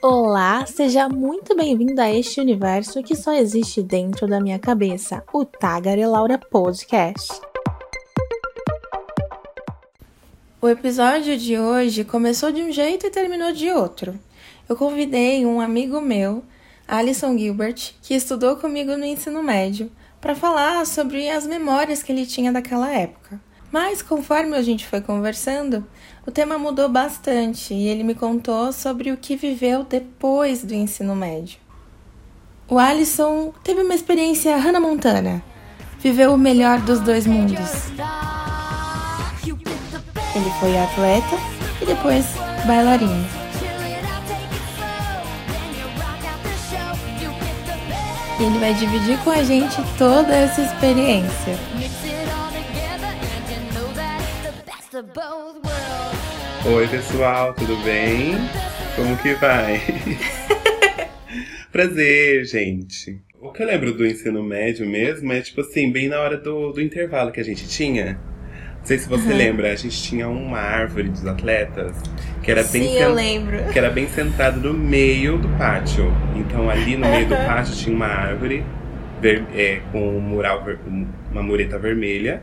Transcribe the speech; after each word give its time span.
Olá, 0.00 0.64
seja 0.64 1.08
muito 1.08 1.56
bem-vindo 1.56 2.00
a 2.00 2.08
este 2.08 2.40
universo 2.40 3.02
que 3.02 3.16
só 3.16 3.32
existe 3.32 3.82
dentro 3.82 4.28
da 4.28 4.40
minha 4.40 4.56
cabeça, 4.56 5.24
o 5.32 5.44
Tagarelaura 5.44 6.38
Podcast. 6.38 7.32
O 10.62 10.68
episódio 10.68 11.36
de 11.36 11.58
hoje 11.58 12.04
começou 12.04 12.52
de 12.52 12.62
um 12.62 12.70
jeito 12.70 13.08
e 13.08 13.10
terminou 13.10 13.52
de 13.52 13.72
outro. 13.72 14.16
Eu 14.68 14.76
convidei 14.76 15.44
um 15.44 15.60
amigo 15.60 16.00
meu, 16.00 16.44
Alison 16.86 17.36
Gilbert, 17.36 17.94
que 18.00 18.14
estudou 18.14 18.54
comigo 18.54 18.96
no 18.96 19.04
ensino 19.04 19.42
médio, 19.42 19.90
para 20.20 20.36
falar 20.36 20.86
sobre 20.86 21.28
as 21.28 21.44
memórias 21.44 22.04
que 22.04 22.12
ele 22.12 22.24
tinha 22.24 22.52
daquela 22.52 22.88
época. 22.88 23.40
Mas 23.70 24.00
conforme 24.00 24.56
a 24.56 24.62
gente 24.62 24.86
foi 24.86 25.00
conversando, 25.00 25.86
o 26.26 26.30
tema 26.30 26.56
mudou 26.56 26.88
bastante 26.88 27.74
e 27.74 27.86
ele 27.86 28.02
me 28.02 28.14
contou 28.14 28.72
sobre 28.72 29.12
o 29.12 29.16
que 29.16 29.36
viveu 29.36 29.84
depois 29.84 30.64
do 30.64 30.74
ensino 30.74 31.14
médio. 31.14 31.58
O 32.66 32.78
Alisson 32.78 33.52
teve 33.62 33.82
uma 33.82 33.94
experiência 33.94 34.56
Hannah 34.56 34.80
Montana. 34.80 35.42
Viveu 36.00 36.32
o 36.32 36.38
melhor 36.38 36.80
dos 36.80 37.00
dois 37.00 37.26
mundos. 37.26 37.88
Ele 40.34 40.50
foi 40.60 40.78
atleta 40.78 41.36
e 41.82 41.86
depois 41.86 42.26
bailarino. 42.66 43.26
E 48.38 48.42
ele 48.44 48.58
vai 48.58 48.72
dividir 48.74 49.18
com 49.24 49.30
a 49.30 49.42
gente 49.42 49.76
toda 49.98 50.32
essa 50.32 50.62
experiência. 50.62 51.58
Oi, 56.66 56.88
pessoal, 56.88 57.54
tudo 57.54 57.76
bem? 57.84 58.34
Como 58.96 59.16
que 59.18 59.32
vai? 59.34 59.80
Prazer, 61.70 62.44
gente. 62.44 63.22
O 63.40 63.52
que 63.52 63.62
eu 63.62 63.66
lembro 63.68 63.94
do 63.94 64.04
ensino 64.04 64.42
médio 64.42 64.84
mesmo 64.84 65.32
é, 65.32 65.40
tipo 65.40 65.60
assim, 65.60 65.92
bem 65.92 66.08
na 66.08 66.18
hora 66.18 66.36
do, 66.36 66.72
do 66.72 66.82
intervalo 66.82 67.30
que 67.30 67.38
a 67.38 67.44
gente 67.44 67.68
tinha. 67.68 68.18
Não 68.78 68.84
sei 68.84 68.98
se 68.98 69.08
você 69.08 69.30
uhum. 69.30 69.36
lembra, 69.36 69.70
a 69.70 69.76
gente 69.76 70.02
tinha 70.02 70.28
uma 70.28 70.58
árvore 70.58 71.10
dos 71.10 71.24
atletas 71.24 71.94
que 72.42 72.50
era 72.50 72.64
bem 72.64 72.82
Sim, 72.82 72.98
eu 72.98 73.14
lembro. 73.14 73.72
que 73.72 73.78
era 73.78 73.90
bem 73.90 74.08
centrada 74.08 74.58
no 74.58 74.74
meio 74.74 75.38
do 75.38 75.48
pátio. 75.50 76.12
Então 76.34 76.68
ali 76.68 76.96
no 76.96 77.08
meio 77.08 77.28
do 77.28 77.36
pátio 77.36 77.72
tinha 77.76 77.94
uma 77.94 78.08
árvore 78.08 78.64
ver, 79.20 79.44
é, 79.54 79.80
com 79.92 80.16
um 80.16 80.20
mural, 80.20 80.66
uma 81.30 81.42
mureta 81.42 81.78
vermelha, 81.78 82.42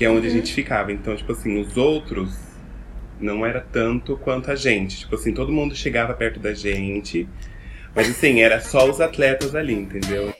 que 0.00 0.06
é 0.06 0.10
onde 0.10 0.28
uhum. 0.28 0.32
a 0.32 0.36
gente 0.36 0.54
ficava. 0.54 0.90
Então, 0.90 1.14
tipo 1.14 1.30
assim, 1.30 1.60
os 1.60 1.76
outros 1.76 2.32
não 3.20 3.44
era 3.44 3.60
tanto 3.60 4.16
quanto 4.16 4.50
a 4.50 4.56
gente. 4.56 5.00
Tipo 5.00 5.14
assim, 5.14 5.34
todo 5.34 5.52
mundo 5.52 5.76
chegava 5.76 6.14
perto 6.14 6.40
da 6.40 6.54
gente. 6.54 7.28
Mas 7.94 8.08
assim, 8.08 8.40
era 8.40 8.62
só 8.62 8.88
os 8.88 8.98
atletas 8.98 9.54
ali, 9.54 9.74
entendeu? 9.74 10.32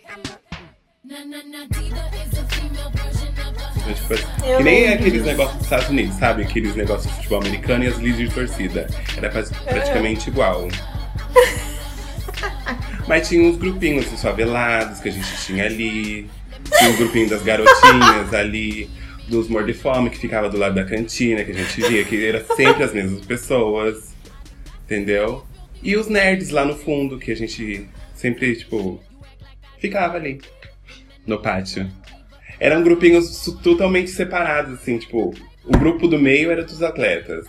Então, 3.77 3.95
tipo, 3.95 4.57
que 4.57 4.63
nem 4.63 4.95
aqueles 4.95 5.27
negócios 5.27 5.57
dos 5.57 5.65
Estados 5.65 5.89
Unidos, 5.91 6.17
sabe? 6.17 6.43
Aqueles 6.43 6.75
negócios 6.75 7.11
de 7.11 7.17
futebol 7.17 7.43
americano 7.43 7.85
e 7.85 7.89
as 7.89 7.99
líderes 7.99 8.31
de 8.31 8.35
torcida. 8.35 8.87
Era 9.15 9.29
praticamente 9.29 10.31
igual. 10.31 10.69
Mas 13.07 13.29
tinha 13.29 13.43
uns 13.43 13.59
grupinhos 13.59 14.07
favelados 14.23 15.01
que 15.01 15.11
a 15.11 15.13
gente 15.13 15.37
tinha 15.45 15.67
ali. 15.67 16.31
Tinha 16.79 16.91
um 16.93 16.97
grupinho 16.97 17.29
das 17.29 17.43
garotinhas 17.43 18.33
ali 18.33 18.89
dos 19.31 19.49
Mordifome, 19.49 20.11
que 20.11 20.19
ficava 20.19 20.51
do 20.51 20.59
lado 20.59 20.75
da 20.75 20.85
cantina, 20.85 21.45
que 21.45 21.53
a 21.53 21.55
gente 21.55 21.81
via, 21.81 22.05
que 22.05 22.27
era 22.27 22.45
sempre 22.45 22.83
as 22.83 22.93
mesmas 22.93 23.25
pessoas, 23.25 24.13
entendeu? 24.85 25.45
E 25.83 25.97
os 25.97 26.09
nerds 26.09 26.51
lá 26.51 26.65
no 26.65 26.77
fundo, 26.77 27.19
que 27.19 27.31
a 27.31 27.37
gente 27.37 27.89
sempre, 28.15 28.57
tipo, 28.57 29.01
ficava 29.79 30.17
ali, 30.17 30.41
no 31.27 31.39
pátio. 31.41 31.89
Eram 32.59 32.83
grupinhos 32.83 33.47
totalmente 33.63 34.11
separados, 34.11 34.75
assim, 34.75 34.99
tipo, 34.99 35.33
o 35.65 35.79
grupo 35.79 36.07
do 36.07 36.19
meio 36.19 36.51
era 36.51 36.63
dos 36.63 36.83
atletas. 36.83 37.47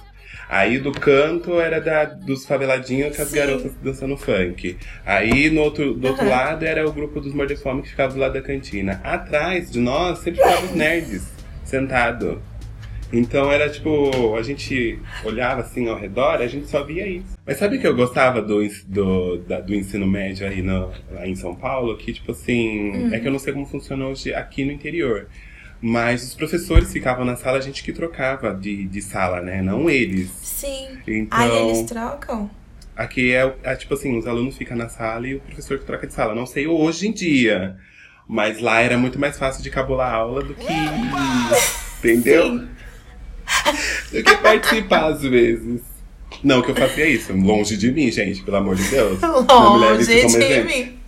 Aí 0.47 0.79
do 0.79 0.91
canto 0.91 1.61
era 1.61 1.79
da, 1.79 2.03
dos 2.03 2.45
faveladinhos 2.45 3.15
com 3.15 3.21
as 3.21 3.29
Sim. 3.29 3.37
garotas 3.37 3.73
dançando 3.81 4.17
funk. 4.17 4.77
Aí 5.05 5.49
no 5.49 5.61
outro, 5.61 5.93
do 5.93 6.05
uhum. 6.05 6.11
outro 6.11 6.27
lado 6.27 6.65
era 6.65 6.85
o 6.85 6.91
grupo 6.91 7.21
dos 7.21 7.33
mordefome 7.33 7.81
que 7.81 7.89
ficava 7.89 8.13
do 8.13 8.19
lado 8.19 8.33
da 8.33 8.41
cantina. 8.41 8.99
Atrás 9.01 9.71
de 9.71 9.79
nós 9.79 10.19
sempre 10.19 10.41
ficavam 10.41 10.65
os 10.65 10.75
nerds 10.75 11.40
sentado. 11.71 12.41
Então 13.13 13.51
era 13.51 13.69
tipo, 13.69 14.35
a 14.35 14.41
gente 14.41 14.97
olhava 15.25 15.61
assim 15.61 15.89
ao 15.89 15.97
redor, 15.97 16.41
a 16.41 16.47
gente 16.47 16.67
só 16.67 16.83
via 16.83 17.05
isso. 17.07 17.37
Mas 17.45 17.57
sabe 17.57 17.77
o 17.77 17.81
que 17.81 17.87
eu 17.87 17.95
gostava 17.95 18.41
do, 18.41 18.61
do, 18.87 19.37
da, 19.39 19.59
do 19.59 19.75
ensino 19.75 20.07
médio 20.07 20.47
aí 20.47 20.61
no, 20.61 20.91
lá 21.11 21.27
em 21.27 21.35
São 21.35 21.53
Paulo? 21.53 21.97
Que 21.97 22.13
tipo 22.13 22.31
assim, 22.31 22.89
uhum. 22.91 23.13
é 23.13 23.19
que 23.19 23.27
eu 23.27 23.31
não 23.31 23.39
sei 23.39 23.51
como 23.51 23.65
funciona 23.65 24.05
hoje 24.05 24.33
aqui 24.33 24.63
no 24.63 24.71
interior. 24.71 25.27
Mas 25.81 26.23
os 26.23 26.35
professores 26.35 26.93
ficavam 26.93 27.25
na 27.25 27.35
sala, 27.35 27.57
a 27.57 27.61
gente 27.61 27.83
que 27.83 27.91
trocava 27.91 28.53
de, 28.53 28.85
de 28.85 29.01
sala, 29.01 29.41
né? 29.41 29.61
Não 29.61 29.89
eles. 29.89 30.29
Sim. 30.41 30.89
Então, 31.07 31.37
Aí 31.37 31.69
eles 31.69 31.81
trocam? 31.83 32.49
Aqui 32.95 33.33
é, 33.33 33.51
é 33.63 33.75
tipo 33.75 33.95
assim, 33.95 34.17
os 34.17 34.27
alunos 34.27 34.55
ficam 34.55 34.77
na 34.77 34.87
sala 34.87 35.27
e 35.27 35.35
o 35.35 35.39
professor 35.39 35.79
que 35.79 35.85
troca 35.85 36.05
de 36.05 36.13
sala. 36.13 36.35
Não 36.35 36.45
sei 36.45 36.67
hoje 36.67 37.07
em 37.07 37.11
dia. 37.11 37.77
Mas 38.27 38.61
lá 38.61 38.79
era 38.79 38.97
muito 38.97 39.19
mais 39.19 39.37
fácil 39.37 39.61
de 39.61 39.69
cabular 39.69 40.13
a 40.13 40.15
aula 40.15 40.43
do 40.43 40.53
que. 40.53 40.67
entendeu? 41.99 42.59
Sim. 42.59 42.69
Do 44.11 44.23
que 44.23 44.35
participar 44.37 45.11
às 45.11 45.21
vezes. 45.21 45.81
Não 46.43 46.61
que 46.61 46.71
eu 46.71 46.75
fazia 46.75 47.05
isso. 47.05 47.33
Longe 47.33 47.75
de 47.77 47.91
mim, 47.91 48.09
gente, 48.11 48.41
pelo 48.41 48.57
amor 48.57 48.75
de 48.75 48.83
Deus. 48.89 49.19
Longe 49.21 50.05
de 50.05 50.13
exemplo. 50.13 50.65
mim. 50.65 50.99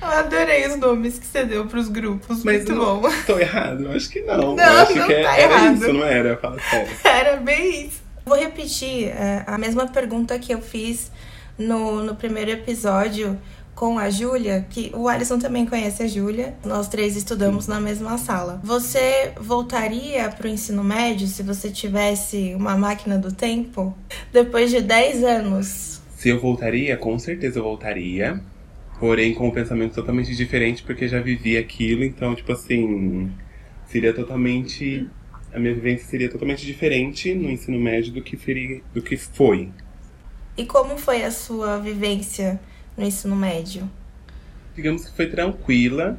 Eu 0.00 0.08
adorei 0.08 0.66
os 0.66 0.76
nomes 0.76 1.18
que 1.18 1.26
você 1.26 1.44
deu 1.44 1.66
pros 1.66 1.88
grupos. 1.88 2.42
Mas 2.44 2.64
muito 2.64 2.74
não, 2.74 3.00
bom. 3.00 3.08
Tô 3.24 3.38
errado? 3.38 3.84
Eu 3.84 3.92
acho 3.92 4.10
que 4.10 4.20
não. 4.20 4.56
Não, 4.56 4.64
eu 4.64 4.78
acho 4.80 4.94
não 4.96 5.06
que 5.06 5.14
tá 5.14 5.36
era 5.38 5.54
errado. 5.54 5.76
isso, 5.76 5.92
não 5.92 6.04
era? 6.04 6.36
Fala 6.36 6.58
sério. 6.60 6.92
Era 7.04 7.36
bem 7.36 7.86
isso. 7.86 8.02
Vou 8.24 8.36
repetir 8.36 9.08
é, 9.08 9.44
a 9.46 9.56
mesma 9.56 9.86
pergunta 9.86 10.38
que 10.38 10.52
eu 10.52 10.60
fiz 10.60 11.10
no, 11.56 12.02
no 12.02 12.14
primeiro 12.14 12.50
episódio 12.50 13.38
com 13.74 13.98
a 13.98 14.10
Júlia, 14.10 14.66
que 14.68 14.92
o 14.94 15.08
Alisson 15.08 15.38
também 15.38 15.66
conhece 15.66 16.02
a 16.02 16.06
Júlia, 16.06 16.54
nós 16.64 16.88
três 16.88 17.16
estudamos 17.16 17.66
na 17.66 17.80
mesma 17.80 18.18
sala. 18.18 18.60
Você 18.62 19.32
voltaria 19.40 20.28
para 20.28 20.46
o 20.46 20.50
ensino 20.50 20.84
médio 20.84 21.26
se 21.26 21.42
você 21.42 21.70
tivesse 21.70 22.54
uma 22.54 22.76
máquina 22.76 23.18
do 23.18 23.32
tempo? 23.32 23.96
Depois 24.32 24.70
de 24.70 24.80
10 24.80 25.24
anos? 25.24 26.00
Se 26.16 26.28
eu 26.28 26.40
voltaria, 26.40 26.96
com 26.96 27.18
certeza 27.18 27.58
eu 27.58 27.64
voltaria. 27.64 28.40
Porém, 29.00 29.34
com 29.34 29.48
um 29.48 29.50
pensamento 29.50 29.94
totalmente 29.94 30.32
diferente, 30.36 30.84
porque 30.84 31.08
já 31.08 31.20
vivi 31.20 31.56
aquilo, 31.56 32.04
então, 32.04 32.36
tipo 32.36 32.52
assim, 32.52 33.32
seria 33.86 34.14
totalmente. 34.14 35.08
A 35.52 35.58
minha 35.58 35.74
vivência 35.74 36.06
seria 36.06 36.30
totalmente 36.30 36.64
diferente 36.64 37.34
no 37.34 37.50
ensino 37.50 37.80
médio 37.80 38.12
do 38.12 38.22
que, 38.22 38.36
seria, 38.36 38.80
do 38.94 39.02
que 39.02 39.16
foi. 39.16 39.70
E 40.56 40.64
como 40.64 40.96
foi 40.96 41.24
a 41.24 41.32
sua 41.32 41.78
vivência 41.78 42.60
no 42.96 43.04
ensino 43.04 43.36
médio? 43.36 43.88
Digamos 44.74 45.04
que 45.04 45.14
foi 45.14 45.26
tranquila, 45.26 46.18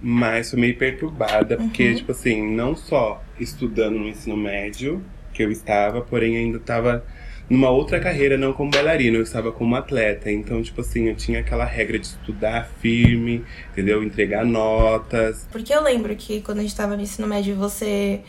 mas 0.00 0.50
foi 0.50 0.60
meio 0.60 0.76
perturbada, 0.76 1.56
uhum. 1.56 1.68
porque, 1.68 1.94
tipo 1.94 2.12
assim, 2.12 2.54
não 2.54 2.74
só 2.74 3.22
estudando 3.38 3.98
no 3.98 4.08
ensino 4.08 4.36
médio, 4.36 5.02
que 5.32 5.42
eu 5.42 5.50
estava, 5.50 6.00
porém 6.00 6.36
ainda 6.36 6.58
estava 6.58 7.04
numa 7.50 7.68
outra 7.68 7.98
carreira, 7.98 8.38
não 8.38 8.52
como 8.52 8.70
bailarina, 8.70 9.16
eu 9.16 9.22
estava 9.22 9.50
como 9.50 9.74
atleta. 9.74 10.30
Então, 10.30 10.62
tipo 10.62 10.80
assim, 10.80 11.08
eu 11.08 11.16
tinha 11.16 11.40
aquela 11.40 11.64
regra 11.64 11.98
de 11.98 12.06
estudar 12.06 12.70
firme, 12.80 13.44
entendeu? 13.72 14.04
Entregar 14.04 14.44
notas. 14.44 15.48
Porque 15.50 15.74
eu 15.74 15.82
lembro 15.82 16.14
que 16.14 16.40
quando 16.42 16.58
a 16.58 16.60
gente 16.62 16.70
estava 16.70 16.96
no 16.96 17.02
ensino 17.02 17.26
médio, 17.26 17.56
você 17.56 18.20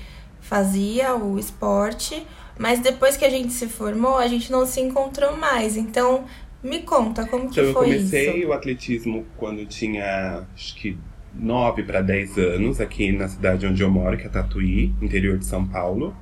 fazia 0.42 1.16
o 1.16 1.38
esporte, 1.38 2.26
mas 2.58 2.80
depois 2.80 3.16
que 3.16 3.24
a 3.24 3.30
gente 3.30 3.54
se 3.54 3.68
formou, 3.68 4.18
a 4.18 4.28
gente 4.28 4.52
não 4.52 4.66
se 4.66 4.82
encontrou 4.82 5.38
mais. 5.38 5.78
Então, 5.78 6.26
me 6.64 6.82
conta, 6.84 7.26
como 7.28 7.50
que 7.50 7.60
então, 7.60 7.74
foi 7.74 7.90
isso? 7.90 8.16
Eu 8.16 8.24
comecei 8.24 8.40
isso? 8.40 8.48
o 8.48 8.54
atletismo 8.54 9.26
quando 9.38 9.66
tinha, 9.66 10.46
acho 10.54 10.76
que 10.76 10.98
9 11.34 11.84
para 11.84 12.02
10 12.02 12.38
anos, 12.38 12.82
aqui 12.82 13.12
na 13.12 13.28
cidade 13.28 13.66
onde 13.66 13.82
eu 13.82 13.90
moro, 13.90 14.18
que 14.18 14.26
é 14.26 14.30
Tatuí, 14.30 14.94
interior 15.02 15.38
de 15.38 15.46
São 15.46 15.66
Paulo. 15.66 16.16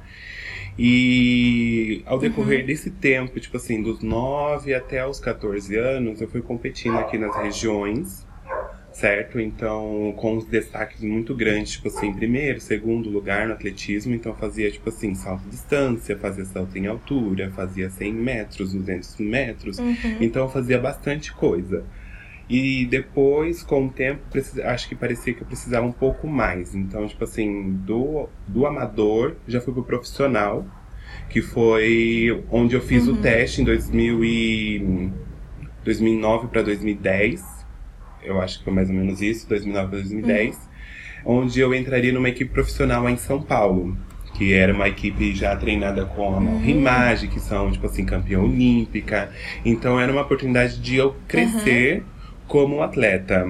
E 0.78 2.02
ao 2.06 2.18
decorrer 2.18 2.62
uhum. 2.62 2.66
desse 2.68 2.90
tempo, 2.90 3.38
tipo 3.40 3.58
assim, 3.58 3.82
dos 3.82 4.02
9 4.02 4.74
até 4.74 5.06
os 5.06 5.20
14 5.20 5.76
anos, 5.76 6.22
eu 6.22 6.30
fui 6.30 6.42
competindo 6.42 6.98
aqui 6.98 7.18
nas 7.18 7.36
regiões 7.36 8.26
certo? 9.00 9.40
Então, 9.40 10.14
com 10.18 10.38
os 10.38 10.46
destaques 10.46 11.02
muito 11.02 11.34
grandes, 11.34 11.72
tipo 11.74 11.88
assim, 11.88 12.14
primeiro, 12.14 12.60
segundo 12.60 13.10
lugar 13.10 13.48
no 13.48 13.54
atletismo, 13.54 14.14
então 14.14 14.36
fazia, 14.36 14.70
tipo 14.70 14.90
assim, 14.90 15.16
salto 15.16 15.48
distância, 15.50 16.18
fazia 16.18 16.44
salto 16.44 16.78
em 16.78 16.86
altura, 16.86 17.50
fazia 17.52 17.90
100 17.90 18.14
metros, 18.14 18.74
200 18.74 19.18
metros, 19.20 19.80
uhum. 19.80 19.96
então 20.20 20.50
fazia 20.50 20.78
bastante 20.78 21.32
coisa. 21.32 21.86
E 22.50 22.86
depois, 22.88 23.64
com 23.64 23.86
o 23.86 23.90
tempo, 23.90 24.22
acho 24.66 24.90
que 24.90 24.96
parecia 24.96 25.34
que 25.34 25.42
eu 25.44 25.48
precisava 25.48 25.86
um 25.86 25.92
pouco 25.92 26.28
mais. 26.28 26.74
Então, 26.76 27.08
tipo 27.08 27.24
assim, 27.24 27.72
do, 27.86 28.28
do 28.48 28.66
amador, 28.66 29.36
já 29.48 29.62
fui 29.62 29.74
pro 29.74 29.84
profissional. 29.84 30.66
que 31.30 31.42
foi 31.42 32.44
onde 32.52 32.76
eu 32.76 32.82
fiz 32.82 33.08
uhum. 33.08 33.14
o 33.14 33.18
teste 33.18 33.62
em 33.62 33.64
2000 33.64 34.26
e 34.26 35.12
2009 35.86 36.48
para 36.48 36.64
2010. 36.64 37.59
Eu 38.24 38.42
acho 38.42 38.60
que 38.60 38.64
foi 38.66 38.74
mais 38.74 38.90
ou 38.90 38.96
menos 38.96 39.22
isso, 39.22 39.48
2009 39.48 39.90
para 39.90 40.00
2010. 40.00 40.56
Uhum. 40.56 40.62
Onde 41.26 41.60
eu 41.60 41.74
entraria 41.74 42.14
numa 42.14 42.30
equipe 42.30 42.52
profissional 42.52 43.10
em 43.10 43.18
São 43.18 43.42
Paulo. 43.42 43.98
Que 44.36 44.54
era 44.54 44.74
uma 44.74 44.88
equipe 44.88 45.36
já 45.36 45.56
treinada 45.56 46.06
com 46.06 46.36
a 46.36 46.38
uhum. 46.38 46.60
Rimage, 46.60 47.28
que 47.28 47.40
são, 47.40 47.72
tipo 47.72 47.86
assim, 47.86 48.06
campeã 48.06 48.40
olímpica. 48.40 49.32
Então 49.66 50.00
era 50.00 50.12
uma 50.12 50.22
oportunidade 50.22 50.80
de 50.80 50.96
eu 50.96 51.16
crescer 51.28 52.00
uhum. 52.00 52.06
como 52.48 52.82
atleta. 52.82 53.48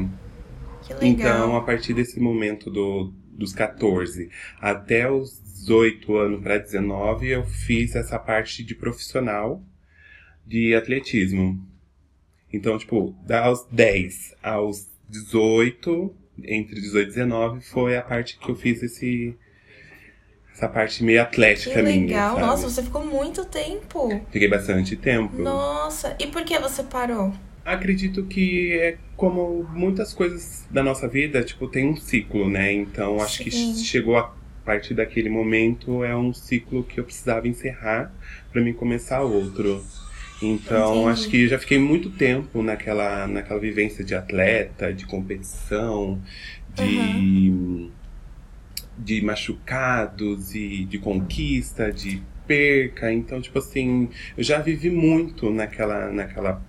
Então, 1.01 1.55
a 1.55 1.61
partir 1.61 1.93
desse 1.93 2.19
momento 2.19 2.71
do, 2.71 3.13
dos 3.31 3.53
14 3.53 4.29
até 4.59 5.09
os 5.09 5.39
18 5.59 6.17
anos 6.17 6.41
para 6.41 6.57
19, 6.57 7.27
eu 7.27 7.45
fiz 7.45 7.95
essa 7.95 8.17
parte 8.17 8.63
de 8.63 8.73
profissional 8.73 9.63
de 10.45 10.73
atletismo. 10.73 11.63
Então, 12.51 12.77
tipo, 12.77 13.15
aos 13.29 13.65
10 13.71 14.35
aos 14.41 14.87
18, 15.07 16.13
entre 16.43 16.79
18 16.79 17.07
e 17.07 17.13
19, 17.13 17.61
foi 17.61 17.97
a 17.97 18.01
parte 18.01 18.37
que 18.37 18.49
eu 18.49 18.55
fiz 18.55 18.81
esse. 18.83 19.35
Essa 20.53 20.67
parte 20.67 21.03
meio 21.03 21.21
atlética 21.21 21.75
que 21.75 21.81
legal. 21.81 21.93
minha. 21.93 22.33
Legal, 22.33 22.39
nossa, 22.39 22.69
você 22.69 22.83
ficou 22.83 23.05
muito 23.05 23.45
tempo. 23.45 24.09
Fiquei 24.29 24.47
bastante 24.47 24.95
tempo. 24.97 25.41
Nossa, 25.41 26.15
e 26.19 26.27
por 26.27 26.43
que 26.43 26.59
você 26.59 26.83
parou? 26.83 27.33
Acredito 27.63 28.25
que 28.25 28.73
é 28.73 28.97
como 29.15 29.63
muitas 29.63 30.13
coisas 30.13 30.65
da 30.69 30.83
nossa 30.83 31.07
vida, 31.07 31.43
tipo, 31.43 31.67
tem 31.67 31.87
um 31.87 31.95
ciclo, 31.95 32.49
né? 32.49 32.73
Então 32.73 33.21
acho 33.21 33.37
Sim. 33.37 33.43
que 33.45 33.51
chegou 33.83 34.17
a 34.17 34.33
partir 34.65 34.93
daquele 34.93 35.29
momento 35.29 36.03
é 36.03 36.15
um 36.15 36.33
ciclo 36.33 36.83
que 36.83 36.99
eu 36.99 37.03
precisava 37.03 37.47
encerrar 37.47 38.13
para 38.51 38.61
mim 38.61 38.73
começar 38.73 39.21
outro. 39.21 39.83
Então, 40.41 40.95
Entendi. 40.95 41.09
acho 41.09 41.29
que 41.29 41.47
já 41.47 41.59
fiquei 41.59 41.77
muito 41.77 42.09
tempo 42.09 42.61
naquela, 42.63 43.27
naquela 43.27 43.59
vivência 43.59 44.03
de 44.03 44.15
atleta, 44.15 44.93
de 44.93 45.05
competição, 45.05 46.21
de, 46.73 46.83
uhum. 46.83 47.91
de 48.97 49.21
machucados 49.21 50.55
e 50.55 50.85
de 50.85 50.97
conquista, 50.97 51.91
de 51.91 52.21
perca. 52.47 53.11
Então, 53.11 53.41
tipo 53.41 53.59
assim, 53.59 54.09
eu 54.37 54.43
já 54.43 54.59
vivi 54.59 54.89
muito 54.89 55.49
naquela, 55.49 56.09
naquela 56.11 56.61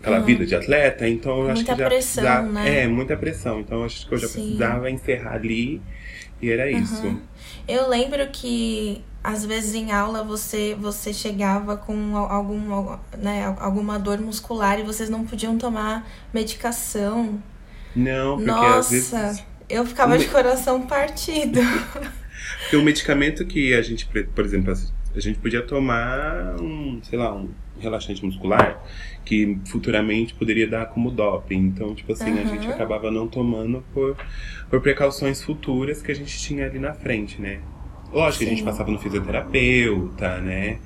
aquela 0.00 0.18
uhum. 0.18 0.24
vida 0.24 0.46
de 0.46 0.54
atleta, 0.54 1.06
então 1.06 1.32
eu 1.32 1.44
muita 1.44 1.52
acho 1.52 1.64
que 1.64 1.70
já 1.70 1.76
pressão, 1.76 2.24
precisava, 2.24 2.52
né? 2.52 2.84
é 2.84 2.88
muita 2.88 3.16
pressão. 3.16 3.60
Então 3.60 3.80
eu 3.80 3.84
acho 3.84 4.08
que 4.08 4.14
eu 4.14 4.18
já 4.18 4.28
Sim. 4.28 4.40
precisava 4.40 4.90
encerrar 4.90 5.34
ali 5.34 5.80
e 6.40 6.50
era 6.50 6.64
uhum. 6.64 6.78
isso. 6.78 7.20
Eu 7.68 7.88
lembro 7.88 8.26
que 8.32 9.02
às 9.22 9.44
vezes 9.44 9.74
em 9.74 9.92
aula 9.92 10.24
você 10.24 10.74
você 10.78 11.12
chegava 11.12 11.76
com 11.76 12.16
algum, 12.16 12.96
né, 13.18 13.54
alguma 13.58 13.98
dor 13.98 14.18
muscular 14.18 14.78
e 14.80 14.82
vocês 14.82 15.10
não 15.10 15.24
podiam 15.26 15.58
tomar 15.58 16.08
medicação. 16.32 17.40
Não, 17.94 18.36
porque 18.36 18.50
Nossa, 18.50 18.78
às 18.78 18.90
vezes... 18.90 19.44
eu 19.68 19.84
ficava 19.84 20.16
de 20.16 20.26
coração 20.28 20.86
partido. 20.86 21.60
porque 22.62 22.76
o 22.76 22.82
medicamento 22.82 23.44
que 23.46 23.74
a 23.74 23.82
gente, 23.82 24.06
por 24.06 24.44
exemplo, 24.44 24.72
a 25.14 25.20
gente 25.20 25.38
podia 25.38 25.62
tomar 25.62 26.56
um, 26.60 27.00
sei 27.02 27.18
lá, 27.18 27.34
um 27.34 27.48
relaxante 27.78 28.24
muscular 28.24 28.80
que 29.24 29.58
futuramente 29.66 30.34
poderia 30.34 30.66
dar 30.66 30.86
como 30.86 31.10
doping. 31.10 31.58
Então, 31.58 31.94
tipo 31.94 32.12
assim, 32.12 32.30
uhum. 32.30 32.40
a 32.40 32.44
gente 32.44 32.66
acabava 32.68 33.10
não 33.10 33.26
tomando 33.26 33.84
por, 33.92 34.16
por 34.68 34.80
precauções 34.80 35.42
futuras 35.42 36.00
que 36.00 36.10
a 36.10 36.14
gente 36.14 36.38
tinha 36.38 36.66
ali 36.66 36.78
na 36.78 36.94
frente, 36.94 37.40
né? 37.40 37.60
Lógico 38.12 38.38
Sim. 38.40 38.44
que 38.44 38.52
a 38.52 38.56
gente 38.56 38.64
passava 38.64 38.90
no 38.90 38.98
fisioterapeuta, 38.98 40.38
né? 40.38 40.78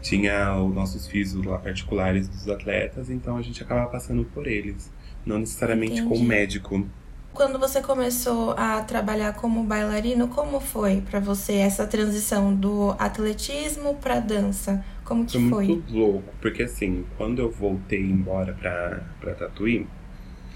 Tinha 0.00 0.56
os 0.56 0.74
nossos 0.74 1.06
fisios 1.06 1.44
lá 1.44 1.58
particulares 1.58 2.28
dos 2.28 2.48
atletas, 2.48 3.08
então 3.08 3.36
a 3.36 3.42
gente 3.42 3.62
acabava 3.62 3.88
passando 3.88 4.24
por 4.24 4.46
eles. 4.46 4.90
Não 5.24 5.38
necessariamente 5.38 6.00
Entendi. 6.00 6.08
com 6.08 6.16
o 6.16 6.24
médico. 6.24 6.86
Quando 7.32 7.58
você 7.58 7.80
começou 7.80 8.50
a 8.58 8.82
trabalhar 8.82 9.32
como 9.34 9.62
bailarino, 9.62 10.28
como 10.28 10.60
foi 10.60 11.00
para 11.00 11.18
você 11.18 11.54
essa 11.54 11.86
transição 11.86 12.54
do 12.54 12.94
atletismo 12.98 13.94
para 13.94 14.20
dança? 14.20 14.84
Como 15.04 15.24
que 15.24 15.38
foi? 15.38 15.48
Foi 15.48 15.66
muito 15.66 15.96
louco, 15.96 16.34
porque 16.40 16.64
assim, 16.64 17.04
quando 17.16 17.40
eu 17.40 17.50
voltei 17.50 18.02
embora 18.02 18.52
pra, 18.52 19.02
pra 19.20 19.34
Tatuí, 19.34 19.86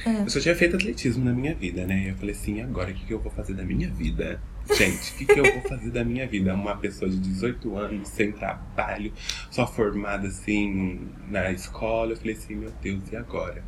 é. 0.04 0.20
eu 0.22 0.28
só 0.28 0.38
tinha 0.38 0.54
feito 0.54 0.76
atletismo 0.76 1.24
na 1.24 1.32
minha 1.32 1.54
vida, 1.54 1.86
né? 1.86 2.04
E 2.04 2.08
eu 2.08 2.16
falei 2.16 2.34
assim, 2.34 2.60
agora 2.60 2.90
o 2.90 2.94
que, 2.94 3.06
que 3.06 3.14
eu 3.14 3.20
vou 3.20 3.32
fazer 3.32 3.54
da 3.54 3.64
minha 3.64 3.88
vida? 3.88 4.40
Gente, 4.74 5.12
o 5.12 5.16
que, 5.16 5.26
que 5.26 5.40
eu 5.40 5.44
vou 5.44 5.62
fazer 5.62 5.90
da 5.90 6.04
minha 6.04 6.26
vida? 6.26 6.54
Uma 6.54 6.76
pessoa 6.76 7.10
de 7.10 7.18
18 7.18 7.76
anos, 7.76 8.08
sem 8.08 8.32
trabalho, 8.32 9.12
só 9.50 9.66
formada 9.66 10.26
assim 10.26 11.08
na 11.28 11.50
escola. 11.52 12.12
Eu 12.12 12.16
falei 12.16 12.34
assim, 12.34 12.56
meu 12.56 12.72
Deus, 12.82 13.12
e 13.12 13.16
agora? 13.16 13.62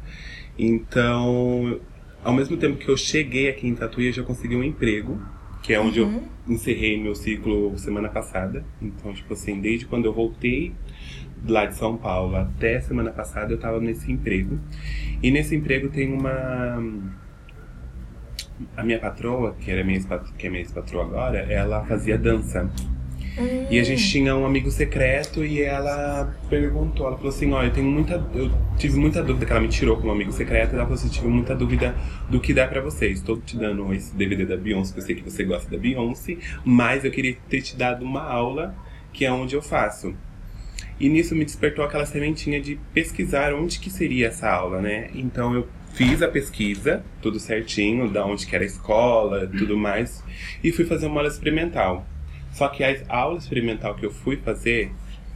Então, 0.58 1.80
ao 2.22 2.32
mesmo 2.32 2.56
tempo 2.56 2.76
que 2.76 2.88
eu 2.88 2.96
cheguei 2.96 3.48
aqui 3.48 3.68
em 3.68 3.74
Tatuí, 3.74 4.06
eu 4.06 4.12
já 4.12 4.22
consegui 4.22 4.56
um 4.56 4.64
emprego, 4.64 5.20
que 5.62 5.72
é 5.72 5.80
onde 5.80 6.00
uhum. 6.00 6.28
eu 6.46 6.54
encerrei 6.54 7.00
meu 7.00 7.14
ciclo 7.14 7.78
semana 7.78 8.08
passada. 8.08 8.64
Então, 8.82 9.12
tipo 9.12 9.32
assim, 9.32 9.60
desde 9.60 9.86
quando 9.86 10.06
eu 10.06 10.12
voltei 10.12 10.74
lá 11.46 11.66
de 11.66 11.76
São 11.76 11.96
Paulo 11.96 12.34
até 12.36 12.80
semana 12.80 13.10
passada, 13.10 13.52
eu 13.52 13.58
tava 13.58 13.80
nesse 13.80 14.10
emprego. 14.10 14.58
E 15.22 15.30
nesse 15.30 15.54
emprego 15.54 15.88
tem 15.88 16.12
uma 16.12 16.82
a 18.76 18.82
minha 18.82 18.99
patroa, 18.99 19.55
que 19.60 19.70
era 19.70 19.84
minha 19.84 20.00
que 20.37 20.46
é 20.46 20.50
minha 20.50 20.62
ex-patroa 20.62 21.05
agora, 21.05 21.38
ela 21.38 21.84
fazia 21.84 22.19
dança. 22.19 22.70
E 23.70 23.78
a 23.78 23.84
gente 23.84 24.02
hum. 24.02 24.10
tinha 24.10 24.37
um 24.37 24.44
amigo 24.44 24.70
secreto 24.70 25.44
e 25.44 25.62
ela 25.62 26.37
perguntou, 26.50 27.06
ela 27.06 27.16
falou 27.16 27.31
assim, 27.31 27.52
olha, 27.52 27.69
eu 27.69 27.72
tenho 27.72 27.87
muita. 27.87 28.14
Eu 28.34 28.50
tive 28.76 28.99
muita 28.99 29.22
dúvida 29.22 29.46
que 29.46 29.52
ela 29.52 29.60
me 29.60 29.69
tirou 29.69 29.96
como 29.96 30.10
amigo 30.10 30.32
secreto, 30.32 30.72
e 30.72 30.75
ela 30.75 30.84
falou 30.84 30.94
assim, 30.94 31.08
tive 31.08 31.28
muita 31.28 31.55
dúvida 31.55 31.94
do 32.28 32.40
que 32.40 32.52
dá 32.52 32.66
para 32.66 32.81
vocês. 32.81 33.19
Estou 33.19 33.40
te 33.40 33.56
dando 33.56 33.94
esse 33.94 34.14
DVD 34.14 34.44
da 34.44 34.56
Beyoncé, 34.56 34.93
que 34.93 34.99
eu 34.99 35.04
sei 35.04 35.14
que 35.14 35.22
você 35.22 35.44
gosta 35.44 35.70
da 35.70 35.78
Beyoncé, 35.78 36.38
mas 36.64 37.04
eu 37.04 37.12
queria 37.12 37.37
ter 37.49 37.62
te 37.62 37.76
dado 37.76 38.04
uma 38.04 38.22
aula, 38.22 38.75
que 39.12 39.25
é 39.25 39.31
onde 39.31 39.54
eu 39.54 39.62
faço. 39.62 40.14
E 40.99 41.08
nisso 41.08 41.34
me 41.37 41.44
despertou 41.44 41.84
aquela 41.84 42.04
sementinha 42.04 42.61
de 42.61 42.76
pesquisar 42.93 43.54
onde 43.54 43.78
que 43.78 43.88
seria 43.88 44.28
essa 44.28 44.50
aula, 44.50 44.81
né? 44.81 45.11
Então 45.14 45.54
eu 45.54 45.69
fiz 45.98 46.22
a 46.22 46.28
pesquisa, 46.28 47.02
tudo 47.20 47.40
certinho, 47.40 48.08
da 48.08 48.24
onde 48.24 48.46
que 48.46 48.54
era 48.54 48.62
a 48.62 48.66
escola, 48.66 49.48
tudo 49.48 49.76
mais, 49.76 50.22
e 50.62 50.70
fui 50.70 50.84
fazer 50.84 51.08
uma 51.08 51.16
aula 51.16 51.28
experimental. 51.28 52.06
Só 52.52 52.68
que 52.68 52.84
a 52.84 52.96
aula 53.08 53.36
experimental 53.36 53.96
que 53.96 54.06
eu 54.06 54.12
fui 54.12 54.36
fazer 54.36 54.92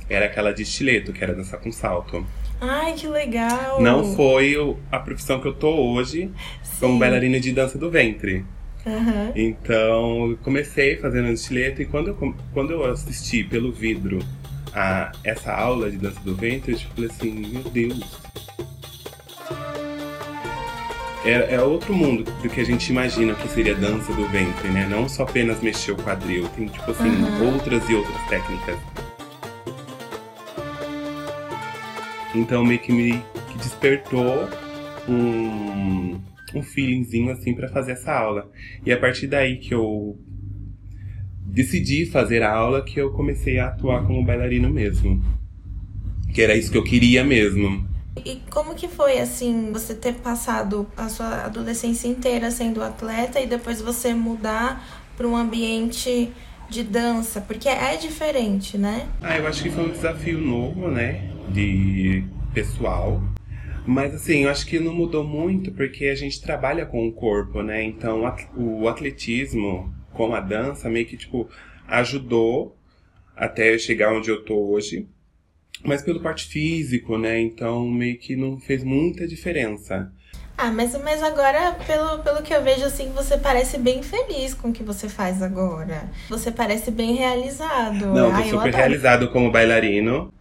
era 0.08 0.26
aquela 0.26 0.52
de 0.52 0.62
estileto, 0.62 1.12
que 1.12 1.22
era 1.22 1.34
dançar 1.34 1.58
com 1.58 1.72
salto. 1.72 2.25
Ai, 2.60 2.92
que 2.92 3.08
legal! 3.08 3.82
Não 3.82 4.14
foi 4.14 4.54
a 4.92 5.00
profissão 5.00 5.40
que 5.40 5.48
eu 5.48 5.52
tô 5.52 5.68
hoje 5.68 6.30
Sim. 6.62 6.76
como 6.78 6.98
bailarina 7.00 7.40
de 7.40 7.50
dança 7.50 7.76
do 7.76 7.90
ventre. 7.90 8.44
Uhum. 8.87 9.32
Então, 9.34 10.38
comecei 10.44 10.96
fazendo 10.96 11.28
estileto 11.32 11.82
e 11.82 11.87
quando 11.87 12.08
eu, 12.08 12.34
quando 12.52 12.70
eu 12.70 12.84
assisti 12.84 13.42
pelo 13.42 13.72
vidro 13.72 14.20
a 14.72 15.10
essa 15.25 15.52
aula 15.52 15.90
de 15.90 15.96
dança 15.96 16.20
do 16.20 16.37
ventre, 16.37 16.72
eu 16.72 16.78
tipo, 16.78 16.94
falei 16.94 17.10
assim, 17.10 17.32
meu 17.32 17.64
Deus, 17.64 18.22
é, 21.24 21.54
é, 21.54 21.60
outro 21.60 21.94
mundo 21.94 22.24
do 22.42 22.48
que 22.48 22.60
a 22.60 22.64
gente 22.64 22.90
imagina 22.90 23.34
que 23.34 23.48
seria 23.48 23.74
dança 23.74 24.12
do 24.12 24.26
ventre, 24.28 24.68
né? 24.68 24.88
Não 24.88 25.08
só 25.08 25.22
apenas 25.22 25.60
mexer 25.60 25.92
o 25.92 25.96
quadril, 25.96 26.48
tem 26.50 26.66
tipo 26.66 26.90
assim, 26.90 27.08
uhum. 27.08 27.54
outras 27.54 27.88
e 27.88 27.94
outras 27.94 28.28
técnicas. 28.28 28.76
Então 32.34 32.64
meio 32.64 32.80
que 32.80 32.92
me 32.92 33.22
que 33.50 33.58
despertou 33.58 34.48
um, 35.08 36.18
um 36.54 36.62
feelingzinho 36.62 37.30
assim 37.30 37.54
para 37.54 37.68
fazer 37.68 37.92
essa 37.92 38.12
aula. 38.12 38.50
E 38.84 38.92
a 38.92 38.98
partir 38.98 39.26
daí 39.26 39.58
que 39.58 39.74
eu 39.74 40.18
decidi 41.44 42.06
fazer 42.06 42.42
a 42.42 42.52
aula 42.52 42.82
que 42.82 42.98
eu 42.98 43.12
comecei 43.12 43.58
a 43.58 43.68
atuar 43.68 44.06
como 44.06 44.24
bailarino 44.24 44.70
mesmo. 44.70 45.22
Que 46.32 46.42
era 46.42 46.56
isso 46.56 46.72
que 46.72 46.78
eu 46.78 46.84
queria 46.84 47.22
mesmo. 47.22 47.86
E 48.16 48.40
como 48.50 48.75
que 48.75 48.88
foi, 48.88 49.19
assim, 49.19 49.73
você 49.73 49.95
ter 49.95 50.14
passado 50.14 50.87
a 50.97 51.09
sua 51.09 51.45
adolescência 51.45 52.07
inteira 52.07 52.50
sendo 52.50 52.83
atleta 52.83 53.40
e 53.40 53.47
depois 53.47 53.81
você 53.81 54.12
mudar 54.14 54.87
para 55.16 55.26
um 55.26 55.37
ambiente 55.37 56.31
de 56.69 56.83
dança? 56.83 57.40
Porque 57.40 57.69
é 57.69 57.97
diferente, 57.97 58.76
né? 58.76 59.09
Ah, 59.21 59.38
eu 59.38 59.47
acho 59.47 59.62
que 59.62 59.71
foi 59.71 59.85
um 59.85 59.90
desafio 59.90 60.38
novo, 60.38 60.88
né? 60.88 61.31
De 61.49 62.25
pessoal. 62.52 63.23
Mas 63.85 64.14
assim, 64.14 64.45
eu 64.45 64.50
acho 64.50 64.66
que 64.66 64.78
não 64.78 64.95
mudou 64.95 65.25
muito 65.25 65.73
porque 65.73 66.07
a 66.07 66.14
gente 66.14 66.40
trabalha 66.40 66.87
com 66.87 67.09
o 67.09 67.12
corpo, 67.12 67.62
né? 67.62 67.83
Então 67.83 68.23
o 68.57 68.88
atletismo 68.88 69.92
com 70.12 70.35
a 70.35 70.40
dança 70.40 70.88
meio 70.88 71.07
que, 71.07 71.16
tipo, 71.16 71.49
ajudou 71.88 72.76
até 73.35 73.75
eu 73.75 73.78
chegar 73.78 74.12
onde 74.12 74.31
eu 74.31 74.45
tô 74.45 74.54
hoje 74.54 75.09
mas 75.84 76.02
pelo 76.02 76.20
parte 76.20 76.46
físico, 76.46 77.18
né? 77.18 77.40
Então 77.40 77.88
meio 77.88 78.18
que 78.18 78.36
não 78.36 78.58
fez 78.58 78.84
muita 78.84 79.26
diferença. 79.26 80.12
Ah, 80.56 80.70
mas, 80.70 80.96
mas 81.02 81.22
agora, 81.22 81.72
pelo, 81.86 82.18
pelo 82.18 82.42
que 82.42 82.54
eu 82.54 82.62
vejo, 82.62 82.84
assim, 82.84 83.10
você 83.12 83.36
parece 83.38 83.78
bem 83.78 84.02
feliz 84.02 84.54
com 84.54 84.68
o 84.68 84.72
que 84.72 84.82
você 84.82 85.08
faz 85.08 85.42
agora. 85.42 86.04
Você 86.28 86.52
parece 86.52 86.90
bem 86.90 87.14
realizado. 87.14 88.06
Não, 88.06 88.30
tô 88.30 88.36
Ai, 88.36 88.44
eu 88.44 88.50
super 88.50 88.74
realizado 88.74 89.30
como 89.30 89.50
bailarino. 89.50 90.32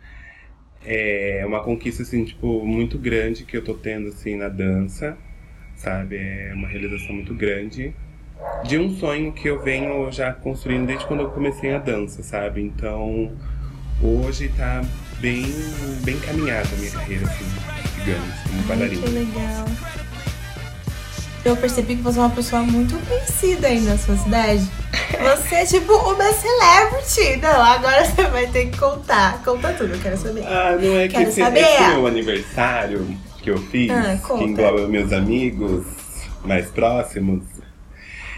É 0.84 1.44
uma 1.46 1.64
conquista, 1.64 2.04
assim, 2.04 2.24
tipo, 2.26 2.66
muito 2.66 2.98
grande 3.00 3.46
que 3.46 3.56
eu 3.56 3.64
tô 3.64 3.74
tendo, 3.74 4.10
assim, 4.10 4.36
na 4.36 4.50
dança, 4.50 5.18
sabe? 5.76 6.18
É 6.18 6.52
uma 6.54 6.68
realização 6.68 7.16
muito 7.16 7.34
grande. 7.34 7.94
De 8.64 8.78
um 8.78 8.96
sonho 8.98 9.32
que 9.32 9.48
eu 9.48 9.62
venho 9.64 10.12
já 10.12 10.34
construindo 10.34 10.88
desde 10.88 11.06
quando 11.06 11.22
eu 11.22 11.30
comecei 11.30 11.74
a 11.74 11.80
dança, 11.80 12.22
sabe? 12.22 12.62
Então, 12.62 13.32
hoje 14.04 14.50
tá 14.50 14.82
bem, 15.22 15.46
bem 16.04 16.20
caminhada 16.20 16.68
a 16.74 16.78
minha 16.78 16.92
carreira, 16.92 17.26
assim, 17.26 17.46
digamos, 18.00 18.34
como 18.44 18.60
Ai, 18.62 18.68
bailarino. 18.68 19.02
que 19.04 19.10
legal. 19.10 19.66
Eu 21.44 21.58
percebi 21.58 21.96
que 21.96 22.02
você 22.04 22.20
é 22.20 22.22
uma 22.22 22.30
pessoa 22.30 22.62
muito 22.62 22.96
conhecida 23.08 23.68
aí 23.68 23.80
na 23.82 23.98
sua 23.98 24.16
cidade. 24.16 24.62
Você 25.22 25.56
é 25.56 25.66
tipo 25.66 25.94
uma 25.94 26.32
celebrity. 26.34 27.38
Não, 27.42 27.62
agora 27.64 28.06
você 28.06 28.24
vai 28.28 28.48
ter 28.48 28.68
que 28.70 28.78
contar. 28.78 29.42
Conta 29.44 29.74
tudo, 29.74 29.94
eu 29.94 30.00
quero 30.00 30.18
saber. 30.18 30.44
Ah, 30.46 30.78
não 30.82 30.98
é 30.98 31.08
que 31.08 31.16
Quero 31.16 31.30
esse, 31.30 31.42
saber. 31.42 31.60
esse 31.60 31.88
meu 31.90 32.08
aniversário 32.08 33.18
que 33.42 33.50
eu 33.52 33.58
fiz, 33.58 33.92
Ah, 33.92 34.18
que 34.26 34.44
engloba 34.44 34.88
meus 34.88 35.12
amigos 35.12 35.86
mais 36.46 36.68
próximos, 36.68 37.44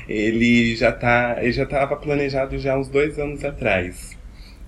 ele 0.10 0.75
já 0.75 0.92
tá. 0.92 1.36
Ele 1.40 1.52
já 1.52 1.66
tava 1.66 1.96
planejado 1.96 2.58
já 2.58 2.78
uns 2.78 2.88
dois 2.88 3.20
anos 3.20 3.44
atrás. 3.46 4.18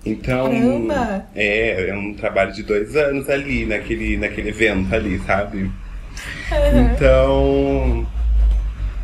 Então. 0.06 0.50
Caramba! 0.50 1.26
É, 1.34 1.88
é 1.90 1.94
um 1.94 2.14
trabalho 2.14 2.52
de 2.52 2.62
dois 2.62 2.94
anos 2.96 3.28
ali, 3.28 3.66
naquele, 3.66 4.16
naquele 4.16 4.50
evento 4.50 4.94
ali, 4.94 5.18
sabe? 5.20 5.58
Uhum. 5.62 6.92
Então. 6.94 8.06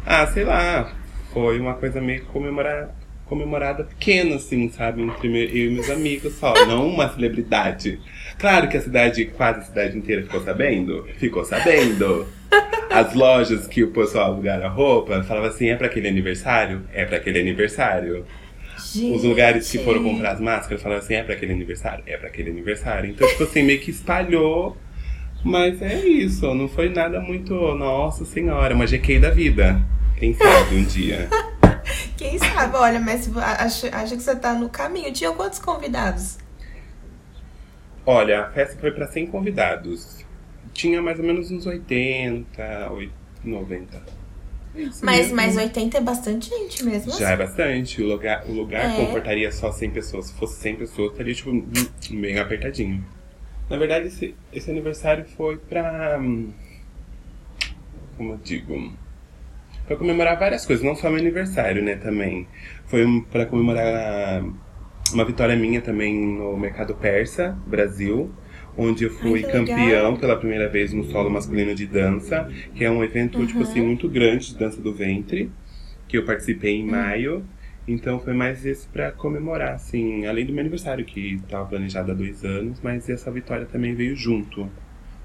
Ah, 0.06 0.26
sei 0.26 0.44
lá. 0.44 0.92
Foi 1.32 1.58
uma 1.58 1.74
coisa 1.74 2.00
meio 2.00 2.24
comemorada, 2.26 2.94
comemorada 3.26 3.84
pequena, 3.84 4.36
assim, 4.36 4.68
sabe? 4.70 5.02
Entre 5.02 5.28
me- 5.28 5.44
eu 5.46 5.70
e 5.70 5.74
meus 5.74 5.88
amigos 5.90 6.34
só, 6.34 6.52
não 6.66 6.86
uma 6.88 7.08
celebridade. 7.08 7.98
Claro 8.38 8.68
que 8.68 8.76
a 8.76 8.80
cidade, 8.80 9.24
quase 9.26 9.60
a 9.60 9.62
cidade 9.62 9.96
inteira 9.98 10.22
ficou 10.22 10.42
sabendo. 10.42 11.06
Ficou 11.18 11.44
sabendo. 11.44 12.26
As 12.90 13.14
lojas 13.14 13.66
que 13.66 13.82
o 13.82 13.90
pessoal 13.90 14.32
alugaram 14.32 14.66
a 14.66 14.68
roupa 14.68 15.22
falavam 15.22 15.48
assim: 15.48 15.68
é 15.70 15.76
pra 15.76 15.86
aquele 15.86 16.08
aniversário? 16.08 16.82
É 16.92 17.04
pra 17.06 17.16
aquele 17.16 17.40
aniversário. 17.40 18.26
Os 18.94 19.24
lugares 19.24 19.70
que 19.70 19.78
foram 19.78 20.02
Gente. 20.02 20.12
comprar 20.12 20.32
as 20.32 20.40
máscaras 20.40 20.82
falavam 20.82 21.02
assim: 21.04 21.14
é 21.14 21.22
pra 21.22 21.34
aquele 21.34 21.52
aniversário? 21.52 22.04
É 22.06 22.16
pra 22.16 22.28
aquele 22.28 22.50
aniversário. 22.50 23.10
Então, 23.10 23.26
tipo 23.28 23.44
assim, 23.44 23.62
meio 23.62 23.80
que 23.80 23.90
espalhou. 23.90 24.76
Mas 25.44 25.82
é 25.82 26.04
isso, 26.06 26.54
não 26.54 26.68
foi 26.68 26.88
nada 26.88 27.20
muito. 27.20 27.54
Nossa 27.74 28.24
senhora, 28.24 28.74
uma 28.74 28.86
GK 28.86 29.18
da 29.18 29.30
vida. 29.30 29.80
Quem 30.16 30.34
sabe 30.34 30.76
um 30.76 30.84
dia. 30.84 31.28
Quem 32.16 32.38
sabe, 32.38 32.76
olha, 32.76 33.00
mas 33.00 33.28
acho, 33.36 33.86
acho 33.92 34.16
que 34.16 34.22
você 34.22 34.36
tá 34.36 34.54
no 34.54 34.68
caminho. 34.68 35.12
Tinha 35.12 35.32
quantos 35.32 35.58
convidados? 35.58 36.38
Olha, 38.06 38.42
a 38.42 38.50
festa 38.50 38.78
foi 38.80 38.92
pra 38.92 39.06
100 39.06 39.26
convidados. 39.26 40.24
Tinha 40.72 41.02
mais 41.02 41.18
ou 41.18 41.24
menos 41.24 41.50
uns 41.50 41.66
80, 41.66 42.90
80, 42.92 43.12
90. 43.44 44.02
Isso 44.74 45.04
Mas, 45.04 45.18
mesmo. 45.30 45.36
mas 45.36 45.56
80 45.56 45.98
é 45.98 46.00
bastante 46.00 46.48
gente 46.48 46.84
mesmo. 46.84 47.12
Já 47.18 47.30
é 47.30 47.36
bastante. 47.36 48.02
O 48.02 48.06
lugar, 48.06 48.44
o 48.48 48.52
lugar 48.52 48.90
É. 48.90 48.96
comportaria 48.96 49.52
só 49.52 49.70
100 49.70 49.90
pessoas. 49.90 50.26
Se 50.26 50.34
fosse 50.34 50.60
100 50.60 50.76
pessoas, 50.76 51.12
estaria, 51.12 51.34
tipo, 51.34 51.52
bem 52.10 52.38
apertadinho. 52.38 53.04
Na 53.68 53.76
verdade, 53.76 54.06
esse, 54.08 54.34
esse 54.52 54.70
aniversário 54.70 55.24
foi 55.36 55.56
pra. 55.56 56.18
hum, 56.20 56.50
Como 58.16 58.32
eu 58.32 58.40
digo? 58.42 58.92
Pra 59.86 59.96
comemorar 59.96 60.38
várias 60.38 60.64
coisas, 60.64 60.84
não 60.84 60.94
só 60.94 61.10
meu 61.10 61.18
aniversário, 61.18 61.82
né, 61.82 61.96
também. 61.96 62.46
Foi 62.86 63.04
pra 63.30 63.44
comemorar 63.46 64.42
uma 65.12 65.24
vitória 65.24 65.56
minha 65.56 65.80
também 65.80 66.14
no 66.14 66.56
Mercado 66.56 66.94
Persa, 66.94 67.56
Brasil. 67.66 68.32
Onde 68.76 69.04
eu 69.04 69.10
fui 69.10 69.44
Ai, 69.44 69.50
campeão 69.52 70.16
pela 70.16 70.36
primeira 70.36 70.68
vez 70.68 70.92
no 70.92 71.04
solo 71.04 71.28
masculino 71.30 71.74
de 71.74 71.86
dança, 71.86 72.50
que 72.74 72.84
é 72.84 72.90
um 72.90 73.04
evento, 73.04 73.44
tipo 73.46 73.58
Uhum. 73.62 73.68
assim, 73.68 73.80
muito 73.82 74.08
grande 74.08 74.48
de 74.48 74.56
dança 74.56 74.80
do 74.80 74.94
ventre 74.94 75.50
que 76.08 76.16
eu 76.16 76.24
participei 76.24 76.76
em 76.76 76.86
maio. 76.86 77.44
Então 77.86 78.20
foi 78.20 78.32
mais 78.32 78.64
isso 78.64 78.88
pra 78.92 79.10
comemorar, 79.10 79.74
assim, 79.74 80.24
além 80.26 80.46
do 80.46 80.52
meu 80.52 80.60
aniversário, 80.60 81.04
que 81.04 81.34
estava 81.34 81.66
planejado 81.66 82.12
há 82.12 82.14
dois 82.14 82.44
anos, 82.44 82.80
mas 82.82 83.08
essa 83.10 83.30
vitória 83.30 83.66
também 83.66 83.94
veio 83.94 84.14
junto. 84.14 84.70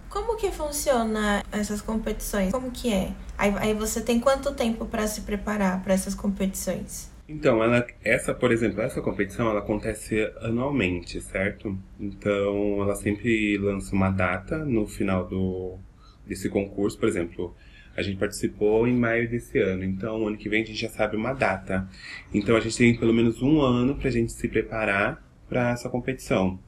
Como 0.10 0.36
que 0.38 0.52
funciona 0.52 1.44
essas 1.52 1.82
competições? 1.82 2.52
Como 2.52 2.72
que 2.72 2.92
é? 2.92 3.12
Aí, 3.38 3.54
aí 3.58 3.74
você 3.74 4.02
tem 4.02 4.20
quanto 4.20 4.54
tempo 4.54 4.86
pra 4.86 5.06
se 5.06 5.22
preparar 5.22 5.84
pra 5.84 5.94
essas 5.94 6.16
competições? 6.16 7.12
Então, 7.30 7.62
ela, 7.62 7.86
essa, 8.04 8.34
por 8.34 8.52
exemplo, 8.52 8.82
essa 8.82 9.02
competição 9.02 9.50
ela 9.50 9.60
acontece 9.60 10.32
anualmente, 10.40 11.20
certo? 11.20 11.78
Então, 12.00 12.82
ela 12.82 12.96
sempre 12.96 13.58
lança 13.58 13.94
uma 13.94 14.10
data 14.10 14.64
no 14.64 14.88
final 14.88 15.28
do, 15.28 15.78
desse 16.26 16.50
concurso, 16.50 16.98
por 16.98 17.10
exemplo. 17.10 17.56
A 17.98 18.02
gente 18.02 18.18
participou 18.18 18.88
em 18.88 18.94
maio 18.96 19.28
desse 19.28 19.58
ano, 19.58 19.84
então 19.84 20.28
ano 20.28 20.38
que 20.38 20.48
vem 20.48 20.62
a 20.62 20.66
gente 20.66 20.80
já 20.80 20.88
sabe 20.90 21.18
uma 21.18 21.34
data. 21.34 21.90
Então 22.32 22.56
a 22.56 22.60
gente 22.60 22.78
tem 22.78 22.96
pelo 22.96 23.12
menos 23.12 23.42
um 23.42 23.60
ano 23.60 23.96
pra 23.96 24.12
gente 24.12 24.32
se 24.32 24.48
preparar 24.48 25.22
para 25.50 25.72
essa 25.72 25.90
competição. 25.90 26.60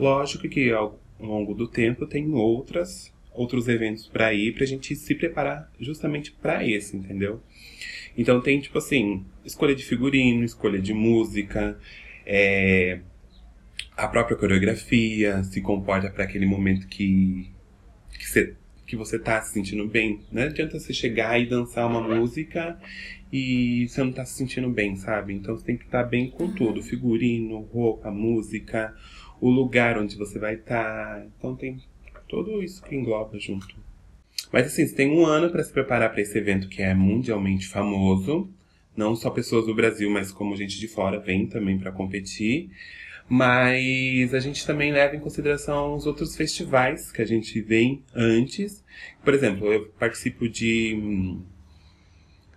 Lógico 0.00 0.48
que 0.48 0.72
ao 0.72 0.98
longo 1.20 1.52
do 1.52 1.68
tempo 1.68 2.06
tem 2.06 2.32
outras 2.32 3.12
outros 3.34 3.68
eventos 3.68 4.08
para 4.08 4.32
ir 4.34 4.54
pra 4.54 4.66
gente 4.66 4.96
se 4.96 5.14
preparar 5.14 5.70
justamente 5.78 6.32
para 6.32 6.66
esse, 6.66 6.96
entendeu? 6.96 7.40
Então 8.18 8.40
tem 8.40 8.60
tipo 8.60 8.76
assim, 8.78 9.24
escolha 9.44 9.76
de 9.76 9.84
figurino, 9.84 10.44
escolha 10.44 10.80
de 10.80 10.92
música, 10.92 11.78
é, 12.26 12.98
a 13.96 14.08
própria 14.08 14.36
coreografia 14.36 15.44
se 15.44 15.60
comporta 15.60 16.10
para 16.10 16.24
aquele 16.24 16.44
momento 16.44 16.88
que 16.88 17.48
que 18.18 18.26
você 18.26 18.54
que 18.84 18.96
você 18.96 19.18
tá 19.18 19.40
se 19.42 19.52
sentindo 19.52 19.86
bem. 19.86 20.20
Não 20.32 20.42
adianta 20.42 20.80
você 20.80 20.92
chegar 20.92 21.38
e 21.38 21.46
dançar 21.46 21.86
uma 21.86 22.00
música 22.00 22.76
e 23.32 23.86
você 23.86 24.02
não 24.02 24.12
tá 24.12 24.24
se 24.24 24.34
sentindo 24.34 24.68
bem, 24.70 24.96
sabe? 24.96 25.34
Então 25.34 25.56
você 25.56 25.64
tem 25.64 25.76
que 25.76 25.84
estar 25.84 26.02
bem 26.02 26.28
com 26.28 26.50
tudo: 26.50 26.82
figurino, 26.82 27.60
roupa, 27.60 28.10
música, 28.10 28.94
o 29.40 29.48
lugar 29.48 29.96
onde 29.96 30.16
você 30.16 30.38
vai 30.40 30.54
estar. 30.54 31.24
Então 31.38 31.54
tem 31.54 31.80
tudo 32.28 32.62
isso 32.62 32.82
que 32.82 32.96
engloba 32.96 33.38
junto. 33.38 33.76
Mas 34.52 34.66
assim, 34.66 34.86
você 34.86 34.94
tem 34.94 35.10
um 35.10 35.26
ano 35.26 35.50
para 35.50 35.62
se 35.62 35.72
preparar 35.72 36.10
para 36.10 36.20
esse 36.20 36.36
evento 36.36 36.68
que 36.68 36.82
é 36.82 36.94
mundialmente 36.94 37.68
famoso. 37.68 38.50
Não 38.96 39.14
só 39.14 39.30
pessoas 39.30 39.66
do 39.66 39.74
Brasil, 39.74 40.10
mas 40.10 40.32
como 40.32 40.56
gente 40.56 40.78
de 40.78 40.88
fora 40.88 41.20
vem 41.20 41.46
também 41.46 41.78
para 41.78 41.92
competir. 41.92 42.70
Mas 43.28 44.32
a 44.32 44.40
gente 44.40 44.66
também 44.66 44.90
leva 44.90 45.14
em 45.14 45.20
consideração 45.20 45.94
os 45.94 46.06
outros 46.06 46.34
festivais 46.34 47.12
que 47.12 47.20
a 47.20 47.26
gente 47.26 47.60
vem 47.60 48.02
antes. 48.14 48.82
Por 49.22 49.34
exemplo, 49.34 49.70
eu 49.70 49.86
participo 49.98 50.48
de 50.48 50.94
hum, 50.96 51.42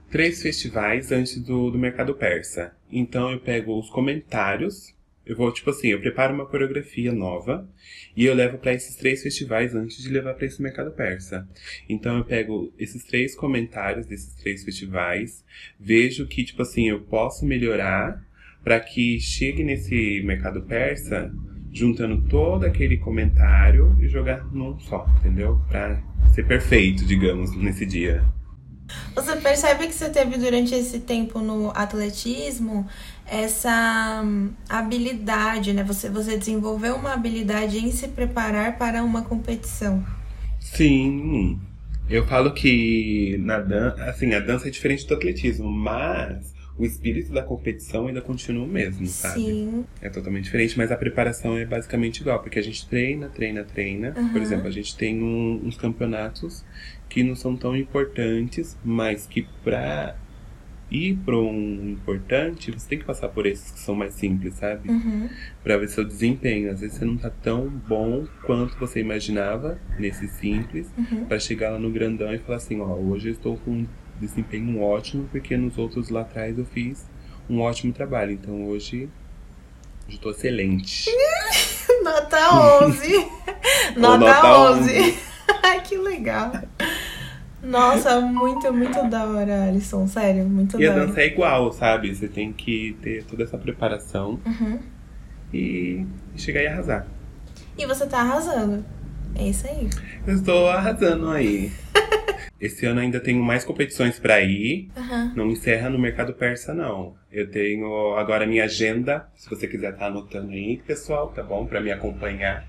três 0.09 0.41
festivais 0.41 1.11
antes 1.11 1.37
do, 1.37 1.69
do 1.69 1.77
Mercado 1.77 2.15
Persa. 2.15 2.73
Então 2.89 3.31
eu 3.31 3.39
pego 3.39 3.77
os 3.77 3.89
comentários. 3.89 4.95
Eu 5.25 5.35
vou, 5.35 5.51
tipo 5.51 5.69
assim, 5.69 5.89
eu 5.89 5.99
preparo 5.99 6.33
uma 6.33 6.45
coreografia 6.45 7.11
nova 7.11 7.69
e 8.15 8.25
eu 8.25 8.33
levo 8.33 8.57
para 8.57 8.73
esses 8.73 8.95
três 8.95 9.21
festivais 9.21 9.75
antes 9.75 10.01
de 10.01 10.09
levar 10.09 10.33
para 10.33 10.45
esse 10.45 10.61
Mercado 10.61 10.91
Persa. 10.91 11.47
Então 11.87 12.17
eu 12.17 12.25
pego 12.25 12.73
esses 12.77 13.03
três 13.03 13.35
comentários 13.35 14.07
desses 14.07 14.35
três 14.35 14.63
festivais, 14.63 15.45
vejo 15.79 16.27
que, 16.27 16.43
tipo 16.43 16.61
assim, 16.61 16.89
eu 16.89 17.01
posso 17.01 17.45
melhorar 17.45 18.25
para 18.63 18.79
que 18.79 19.19
chegue 19.19 19.63
nesse 19.63 20.21
mercado 20.23 20.61
persa 20.63 21.31
juntando 21.71 22.21
todo 22.27 22.65
aquele 22.65 22.97
comentário 22.97 23.95
e 24.01 24.07
jogar 24.07 24.45
num 24.53 24.77
só, 24.79 25.05
entendeu? 25.19 25.59
Pra 25.69 26.01
ser 26.33 26.45
perfeito, 26.45 27.05
digamos, 27.05 27.55
nesse 27.55 27.85
dia. 27.85 28.23
Você 29.15 29.35
percebe 29.37 29.87
que 29.87 29.93
você 29.93 30.09
teve 30.09 30.37
durante 30.37 30.73
esse 30.73 30.99
tempo 30.99 31.39
no 31.39 31.71
atletismo 31.75 32.87
essa 33.25 34.21
hum, 34.23 34.51
habilidade, 34.69 35.73
né? 35.73 35.83
Você, 35.83 36.09
você 36.09 36.37
desenvolveu 36.37 36.95
uma 36.95 37.13
habilidade 37.13 37.77
em 37.77 37.91
se 37.91 38.07
preparar 38.09 38.77
para 38.77 39.03
uma 39.03 39.21
competição. 39.23 40.03
Sim. 40.59 41.59
Eu 42.09 42.25
falo 42.27 42.53
que 42.53 43.37
na 43.39 43.59
dança, 43.59 44.03
assim, 44.05 44.33
a 44.33 44.39
dança 44.39 44.67
é 44.67 44.71
diferente 44.71 45.07
do 45.07 45.13
atletismo, 45.13 45.69
mas 45.71 46.53
o 46.77 46.85
espírito 46.85 47.31
da 47.31 47.43
competição 47.43 48.07
ainda 48.07 48.21
continua 48.21 48.65
o 48.65 48.67
mesmo, 48.67 49.11
sabe? 49.13 49.41
Sim. 49.43 49.85
É 50.01 50.09
totalmente 50.09 50.45
diferente, 50.45 50.77
mas 50.77 50.91
a 50.91 50.97
preparação 50.97 51.57
é 51.57 51.65
basicamente 51.65 52.19
igual, 52.21 52.41
porque 52.41 52.59
a 52.59 52.61
gente 52.61 52.87
treina, 52.87 53.29
treina, 53.29 53.63
treina. 53.63 54.13
Uhum. 54.17 54.29
Por 54.29 54.41
exemplo, 54.41 54.67
a 54.67 54.71
gente 54.71 54.95
tem 54.97 55.21
um- 55.21 55.61
uns 55.65 55.77
campeonatos 55.77 56.65
que 57.11 57.23
não 57.23 57.35
são 57.35 57.57
tão 57.57 57.75
importantes, 57.75 58.77
mas 58.85 59.27
que 59.27 59.45
pra 59.65 60.15
ir 60.89 61.17
para 61.25 61.37
um 61.37 61.89
importante, 61.89 62.71
você 62.71 62.87
tem 62.87 62.99
que 62.99 63.05
passar 63.05 63.27
por 63.27 63.45
esses 63.45 63.69
que 63.71 63.79
são 63.79 63.93
mais 63.93 64.13
simples, 64.13 64.53
sabe? 64.55 64.89
Uhum. 64.89 65.29
Pra 65.61 65.75
ver 65.75 65.89
seu 65.89 66.05
desempenho. 66.05 66.71
Às 66.71 66.79
vezes 66.79 66.97
você 66.97 67.05
não 67.05 67.17
tá 67.17 67.29
tão 67.29 67.67
bom 67.67 68.25
quanto 68.45 68.77
você 68.77 69.01
imaginava 69.01 69.77
nesse 69.99 70.27
simples, 70.29 70.87
Uhum. 70.97 71.25
Pra 71.25 71.37
chegar 71.37 71.71
lá 71.71 71.79
no 71.79 71.91
grandão 71.91 72.33
e 72.33 72.39
falar 72.39 72.57
assim, 72.57 72.79
ó, 72.79 72.95
hoje 72.95 73.27
eu 73.27 73.33
estou 73.33 73.57
com 73.57 73.71
um 73.71 73.87
desempenho 74.19 74.81
ótimo, 74.81 75.27
porque 75.31 75.57
nos 75.57 75.77
outros 75.77 76.09
lá 76.09 76.21
atrás 76.21 76.57
eu 76.57 76.65
fiz 76.65 77.05
um 77.49 77.59
ótimo 77.59 77.91
trabalho. 77.91 78.31
Então 78.31 78.67
hoje 78.67 79.09
eu 80.07 80.13
estou 80.13 80.31
excelente. 80.31 81.09
Nota 82.03 82.83
11. 82.85 83.15
nota, 83.97 84.17
nota 84.17 84.71
11. 84.71 85.31
Ai, 85.63 85.81
que 85.81 85.97
legal. 85.97 86.51
Nossa, 87.63 88.19
muito, 88.21 88.73
muito 88.73 89.07
da 89.09 89.25
hora, 89.25 89.65
Alisson. 89.67 90.07
Sério, 90.07 90.45
muito 90.45 90.79
E 90.81 90.85
a 90.87 90.89
da 90.89 90.95
hora. 90.97 91.07
dança 91.07 91.21
é 91.21 91.27
igual, 91.27 91.71
sabe? 91.71 92.13
Você 92.13 92.27
tem 92.27 92.51
que 92.51 92.97
ter 93.01 93.23
toda 93.25 93.43
essa 93.43 93.57
preparação 93.57 94.39
Uhum. 94.45 94.79
e 95.53 96.05
chegar 96.35 96.61
e 96.63 96.67
arrasar. 96.67 97.05
E 97.77 97.85
você 97.85 98.05
tá 98.07 98.19
arrasando. 98.21 98.83
É 99.35 99.47
isso 99.47 99.65
aí. 99.67 99.89
Eu 100.27 100.35
estou 100.35 100.69
arrasando 100.69 101.29
aí. 101.29 101.71
Esse 102.59 102.85
ano 102.85 102.99
ainda 102.99 103.19
tenho 103.19 103.41
mais 103.43 103.63
competições 103.63 104.19
pra 104.19 104.39
ir. 104.41 104.89
Aham. 104.95 105.33
Não 105.35 105.47
encerra 105.49 105.89
no 105.89 105.97
mercado 105.97 106.33
persa, 106.33 106.73
não. 106.73 107.15
Eu 107.31 107.49
tenho 107.49 108.15
agora 108.17 108.43
a 108.43 108.47
minha 108.47 108.65
agenda, 108.65 109.27
se 109.35 109.49
você 109.49 109.67
quiser 109.67 109.93
estar 109.93 110.07
anotando 110.07 110.51
aí, 110.51 110.77
pessoal, 110.85 111.29
tá 111.29 111.41
bom? 111.41 111.65
Pra 111.65 111.81
me 111.81 111.91
acompanhar. 111.91 112.65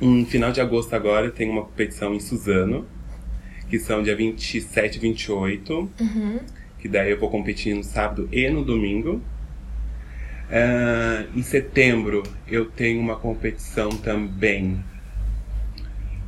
No 0.00 0.26
final 0.26 0.50
de 0.52 0.60
agosto 0.60 0.94
agora 0.94 1.26
eu 1.26 1.32
tenho 1.32 1.52
uma 1.52 1.62
competição 1.64 2.12
em 2.14 2.18
Suzano, 2.20 2.86
que 3.68 3.78
são 3.78 4.02
dia 4.02 4.14
27 4.16 4.96
e 4.96 5.00
28, 5.00 5.90
Uhum. 6.00 6.40
que 6.78 6.88
daí 6.88 7.10
eu 7.10 7.18
vou 7.18 7.30
competir 7.30 7.74
no 7.74 7.82
sábado 7.82 8.28
e 8.32 8.48
no 8.48 8.64
domingo. 8.64 9.20
Ah, 10.50 11.24
em 11.34 11.42
setembro 11.42 12.22
eu 12.46 12.66
tenho 12.66 13.00
uma 13.00 13.16
competição 13.16 13.88
também 13.90 14.78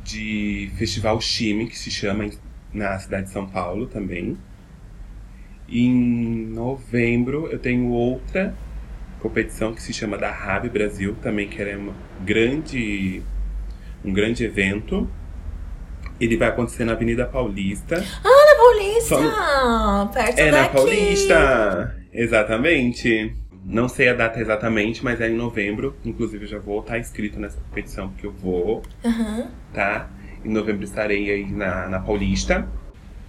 de 0.03 0.69
Festival 0.77 1.21
Chime, 1.21 1.67
que 1.67 1.77
se 1.77 1.89
chama 1.91 2.29
na 2.73 2.97
cidade 2.99 3.27
de 3.27 3.31
São 3.31 3.47
Paulo 3.47 3.85
também. 3.87 4.37
Em 5.69 6.45
novembro 6.47 7.47
eu 7.47 7.59
tenho 7.59 7.89
outra 7.89 8.55
competição 9.21 9.73
que 9.73 9.81
se 9.81 9.93
chama 9.93 10.17
da 10.17 10.31
Rab 10.31 10.67
Brasil, 10.69 11.15
também 11.21 11.47
que 11.47 11.61
é 11.61 11.77
uma 11.77 11.93
grande, 12.25 13.21
um 14.03 14.11
grande 14.11 14.43
evento. 14.43 15.09
Ele 16.19 16.37
vai 16.37 16.49
acontecer 16.49 16.83
na 16.85 16.91
Avenida 16.93 17.25
Paulista. 17.25 17.95
Na 18.23 18.55
Paulista! 18.57 19.15
Só 19.15 20.05
Perto 20.13 20.39
É 20.39 20.51
daqui. 20.51 20.51
na 20.51 20.69
Paulista! 20.69 21.95
Exatamente. 22.13 23.35
Não 23.65 23.87
sei 23.87 24.09
a 24.09 24.13
data 24.13 24.39
exatamente, 24.39 25.03
mas 25.03 25.21
é 25.21 25.29
em 25.29 25.35
novembro. 25.35 25.95
Inclusive, 26.03 26.45
eu 26.45 26.49
já 26.49 26.59
vou 26.59 26.79
estar 26.79 26.97
inscrito 26.97 27.39
nessa 27.39 27.57
competição, 27.59 28.09
porque 28.09 28.25
eu 28.25 28.31
vou, 28.31 28.81
Aham. 29.05 29.47
tá? 29.73 30.09
Em 30.43 30.49
novembro 30.49 30.83
estarei 30.83 31.29
aí 31.29 31.45
na, 31.51 31.87
na 31.87 31.99
Paulista. 31.99 32.67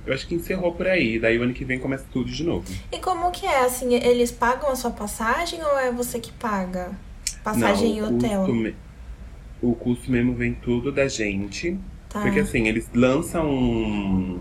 Eu 0.07 0.15
acho 0.15 0.27
que 0.27 0.35
encerrou 0.35 0.73
por 0.73 0.87
aí. 0.87 1.19
Daí 1.19 1.39
o 1.39 1.43
ano 1.43 1.53
que 1.53 1.65
vem 1.65 1.79
começa 1.79 2.05
tudo 2.11 2.31
de 2.31 2.43
novo. 2.43 2.67
E 2.91 2.99
como 2.99 3.31
que 3.31 3.45
é? 3.45 3.65
Assim, 3.65 3.95
eles 3.95 4.31
pagam 4.31 4.71
a 4.71 4.77
sua 4.77 4.91
passagem 4.93 5.63
ou 5.63 5.79
é 5.79 5.93
você 5.93 6.19
que 6.19 6.33
paga? 6.33 6.91
Passagem 7.45 8.01
Não, 8.01 8.13
e 8.13 8.17
hotel? 8.17 8.47
Me- 8.55 8.75
o 9.61 9.75
custo 9.75 10.11
mesmo 10.11 10.35
vem 10.35 10.55
tudo 10.55 10.91
da 10.91 11.07
gente. 11.07 11.79
Tá. 12.11 12.21
Porque 12.21 12.41
assim, 12.41 12.67
eles 12.67 12.91
lançam 12.93 13.49
um- 13.49 14.41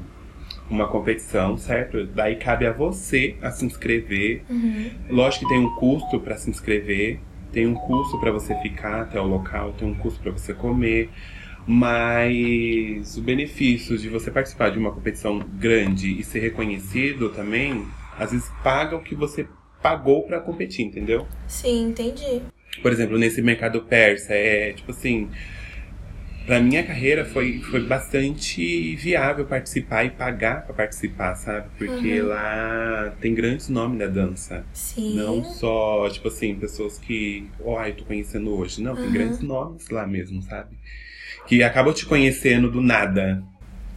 uma 0.69 0.87
competição, 0.87 1.57
certo? 1.57 2.05
Daí 2.07 2.35
cabe 2.35 2.65
a 2.65 2.71
você 2.73 3.35
a 3.41 3.51
se 3.51 3.65
inscrever. 3.65 4.43
Uhum. 4.49 4.89
Lógico 5.09 5.45
que 5.45 5.49
tem 5.53 5.59
um 5.63 5.75
custo 5.75 6.19
para 6.19 6.35
se 6.35 6.49
inscrever, 6.49 7.19
tem 7.51 7.65
um 7.67 7.75
custo 7.75 8.19
para 8.19 8.31
você 8.31 8.55
ficar 8.61 9.01
até 9.01 9.19
o 9.21 9.25
local, 9.25 9.71
tem 9.73 9.87
um 9.87 9.95
custo 9.95 10.19
para 10.19 10.31
você 10.31 10.53
comer, 10.53 11.09
mas 11.67 13.17
o 13.17 13.21
benefício 13.21 13.97
de 13.97 14.09
você 14.09 14.29
participar 14.31 14.69
de 14.71 14.79
uma 14.79 14.91
competição 14.91 15.39
grande 15.39 16.19
e 16.19 16.23
ser 16.23 16.39
reconhecido 16.39 17.29
também, 17.29 17.87
às 18.17 18.31
vezes 18.31 18.49
paga 18.63 18.95
o 18.95 19.01
que 19.01 19.15
você 19.15 19.47
pagou 19.81 20.23
para 20.23 20.39
competir, 20.39 20.85
entendeu? 20.85 21.25
Sim, 21.47 21.89
entendi. 21.89 22.41
Por 22.81 22.91
exemplo, 22.91 23.17
nesse 23.17 23.41
mercado 23.41 23.81
persa, 23.81 24.33
é 24.33 24.73
tipo 24.73 24.91
assim. 24.91 25.29
Pra 26.49 26.59
minha 26.59 26.83
carreira 26.83 27.23
foi, 27.25 27.59
foi 27.61 27.85
bastante 27.85 28.95
viável 28.95 29.45
participar 29.45 30.03
e 30.05 30.09
pagar 30.09 30.63
pra 30.65 30.73
participar, 30.73 31.35
sabe? 31.35 31.67
Porque 31.77 32.19
lá 32.23 33.13
tem 33.21 33.35
grandes 33.35 33.69
nomes 33.69 33.99
da 33.99 34.07
dança. 34.07 34.65
Sim. 34.73 35.15
Não 35.15 35.43
só, 35.43 36.09
tipo 36.09 36.27
assim, 36.27 36.55
pessoas 36.55 36.97
que, 36.97 37.47
ó, 37.63 37.77
ai, 37.77 37.93
tô 37.93 38.03
conhecendo 38.03 38.49
hoje. 38.49 38.81
Não, 38.81 38.95
tem 38.95 39.05
Uhum. 39.05 39.11
grandes 39.11 39.39
nomes 39.41 39.89
lá 39.89 40.07
mesmo, 40.07 40.41
sabe? 40.41 40.75
Que 41.45 41.61
acabam 41.61 41.93
te 41.93 42.07
conhecendo 42.07 42.71
do 42.71 42.81
nada. 42.81 43.43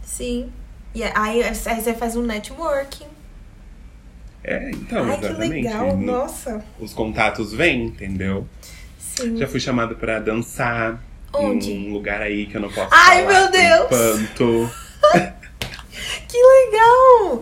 Sim. 0.03 0.51
E 0.93 1.01
aí, 1.03 1.41
aí 1.41 1.55
você 1.55 1.95
faz 1.95 2.15
um 2.15 2.21
networking. 2.21 3.07
É, 4.43 4.69
então, 4.69 5.05
Ai, 5.05 5.17
que 5.19 5.25
exatamente. 5.25 5.53
legal. 5.65 5.97
No- 5.97 6.05
Nossa. 6.05 6.63
Os 6.79 6.93
contatos 6.93 7.51
vêm, 7.51 7.85
entendeu? 7.85 8.47
Sim. 8.99 9.37
Já 9.37 9.47
fui 9.47 9.59
chamado 9.59 9.95
pra 9.95 10.19
dançar 10.19 11.03
Onde? 11.33 11.71
em 11.71 11.89
um 11.89 11.93
lugar 11.93 12.21
aí 12.21 12.45
que 12.45 12.55
eu 12.57 12.61
não 12.61 12.69
posso 12.71 12.89
Ai, 12.91 13.23
falar 13.23 13.41
meu 13.41 13.51
Deus! 13.51 14.29
Que 16.27 16.37
legal! 16.37 17.41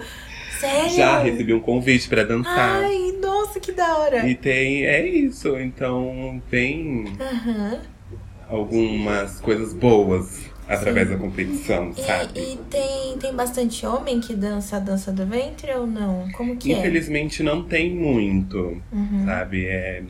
Sério? 0.60 0.96
Já 0.96 1.20
recebi 1.20 1.54
um 1.54 1.60
convite 1.60 2.08
pra 2.10 2.24
dançar. 2.24 2.84
Ai, 2.84 3.14
nossa, 3.22 3.60
que 3.60 3.72
da 3.72 3.98
hora. 3.98 4.28
E 4.28 4.36
tem, 4.36 4.86
é 4.86 5.06
isso. 5.08 5.58
Então 5.58 6.42
tem 6.50 7.06
Aham. 7.20 7.80
algumas 8.50 9.40
coisas 9.40 9.74
boas 9.74 10.42
através 10.68 11.08
Sim. 11.08 11.14
da 11.16 11.20
competição, 11.20 11.94
sabe? 11.94 12.40
E, 12.40 12.54
e 12.54 12.58
tem, 12.70 13.18
tem 13.18 13.34
bastante 13.34 13.86
homem 13.86 14.20
que 14.20 14.36
dança 14.36 14.78
a 14.78 14.80
dança 14.80 15.12
do 15.12 15.26
ventre 15.26 15.74
ou 15.74 15.88
não? 15.88 16.30
Como 16.34 16.56
que 16.56 16.72
Infelizmente 16.72 17.42
não 17.42 17.64
tem 17.64 17.90
muito, 17.94 18.82
é? 18.92 18.96
Uhum. 18.96 19.26
sabe? 19.26 19.66
É 19.66 20.04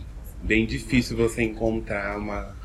bem 0.43 0.65
difícil 0.65 1.15
você 1.15 1.43
encontrar 1.43 2.17
uma, 2.17 2.55